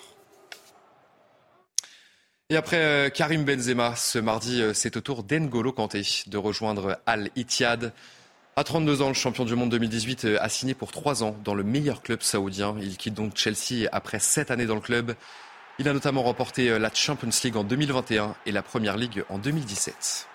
Et 2.49 2.55
après 2.55 2.77
euh, 2.77 3.09
Karim 3.09 3.43
Benzema, 3.43 3.93
ce 3.97 4.19
mardi, 4.19 4.61
euh, 4.61 4.73
c'est 4.73 4.95
au 4.95 5.01
tour 5.01 5.23
d'Engolo 5.23 5.73
Kanté 5.73 6.01
de 6.27 6.37
rejoindre 6.37 6.97
Al 7.05 7.29
Ittihad. 7.35 7.91
À 8.55 8.63
32 8.63 9.01
ans, 9.01 9.09
le 9.09 9.13
champion 9.13 9.43
du 9.43 9.55
monde 9.55 9.69
2018 9.69 10.27
a 10.39 10.47
signé 10.47 10.73
pour 10.73 10.93
3 10.93 11.25
ans 11.25 11.35
dans 11.43 11.53
le 11.53 11.63
meilleur 11.63 12.01
club 12.01 12.21
saoudien. 12.21 12.73
Il 12.81 12.95
quitte 12.95 13.15
donc 13.15 13.35
Chelsea 13.35 13.89
après 13.91 14.19
7 14.19 14.49
années 14.49 14.65
dans 14.65 14.75
le 14.75 14.81
club. 14.81 15.13
Il 15.77 15.89
a 15.89 15.93
notamment 15.93 16.23
remporté 16.23 16.79
la 16.79 16.91
Champions 16.91 17.29
League 17.43 17.57
en 17.57 17.63
2021 17.63 18.33
et 18.47 18.51
la 18.51 18.63
Première 18.63 18.97
League 18.97 19.23
en 19.29 19.37
2017. 19.37 20.27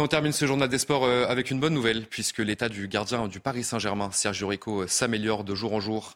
On 0.00 0.06
termine 0.06 0.30
ce 0.30 0.46
journal 0.46 0.68
des 0.68 0.78
sports 0.78 1.04
euh, 1.04 1.26
avec 1.26 1.50
une 1.50 1.58
bonne 1.58 1.74
nouvelle, 1.74 2.06
puisque 2.06 2.38
l'état 2.38 2.68
du 2.68 2.86
gardien 2.86 3.26
du 3.26 3.40
Paris 3.40 3.64
Saint-Germain, 3.64 4.10
Sergio 4.12 4.46
Rico, 4.46 4.82
euh, 4.82 4.86
s'améliore 4.86 5.42
de 5.42 5.56
jour 5.56 5.72
en 5.72 5.80
jour. 5.80 6.14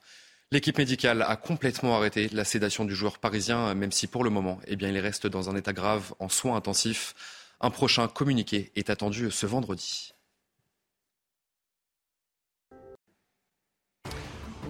L'équipe 0.53 0.79
médicale 0.79 1.23
a 1.23 1.35
complètement 1.35 1.97
arrêté 1.97 2.29
la 2.33 2.45
sédation 2.45 2.85
du 2.85 2.95
joueur 2.95 3.19
parisien, 3.19 3.75
même 3.75 3.91
si 3.91 4.07
pour 4.07 4.23
le 4.23 4.31
moment, 4.31 4.61
eh 4.69 4.77
bien, 4.77 4.89
il 4.89 4.99
reste 4.99 5.27
dans 5.27 5.51
un 5.51 5.57
état 5.57 5.73
grave 5.73 6.15
en 6.21 6.29
soins 6.29 6.55
intensifs. 6.55 7.15
Un 7.61 7.71
prochain 7.71 8.07
communiqué 8.07 8.71
est 8.77 8.89
attendu 8.89 9.33
ce 9.33 9.47
vendredi. 9.47 10.12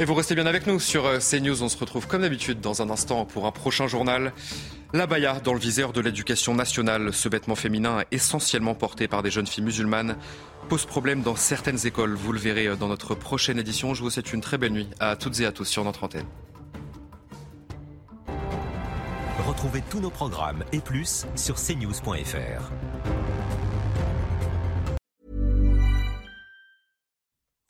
Et 0.01 0.05
vous 0.05 0.15
restez 0.15 0.35
bien 0.35 0.47
avec 0.47 0.67
nous 0.67 0.81
sur 0.81 1.07
euh, 1.07 1.19
CNews. 1.19 1.63
On 1.63 1.69
se 1.69 1.77
retrouve 1.77 2.07
comme 2.07 2.23
d'habitude 2.23 2.61
dans 2.61 2.81
un 2.81 2.89
instant 2.89 3.27
pour 3.27 3.47
un 3.47 3.53
prochain 3.53 3.87
journal. 3.87 4.33
La 4.95 5.07
baya 5.07 5.39
dans 5.41 5.53
le 5.53 5.61
viseur 5.61 5.93
de 5.93 6.01
l'éducation 6.01 6.55
nationale. 6.55 7.13
Ce 7.13 7.29
vêtement 7.29 7.55
féminin 7.55 8.03
essentiellement 8.11 8.75
porté 8.75 9.07
par 9.07 9.23
des 9.23 9.31
jeunes 9.31 9.47
filles 9.47 9.65
musulmanes 9.65 10.17
pose 10.69 10.87
problème 10.87 11.23
dans 11.23 11.37
certaines 11.37 11.87
écoles. 11.87 12.15
Vous 12.15 12.33
le 12.33 12.39
verrez 12.39 12.69
euh, 12.69 12.77
dans 12.77 12.89
notre 12.89 13.15
prochaine 13.15 13.59
édition. 13.59 13.93
Je 13.93 14.03
vous 14.03 14.11
souhaite 14.11 14.33
une 14.33 14.41
très 14.41 14.57
belle 14.57 14.73
nuit 14.73 14.89
à 14.99 15.15
toutes 15.15 15.41
et 15.41 15.47
à 15.47 15.53
tous 15.53 15.67
sur 15.67 15.85
notre 15.85 16.05
antenne. 16.05 16.27
Retrouvez 19.47 19.83
tous 19.91 20.01
nos 20.01 20.11
programmes 20.11 20.65
et 20.73 20.81
plus 20.81 21.27
sur 21.37 21.57
cnews.fr. 21.57 22.73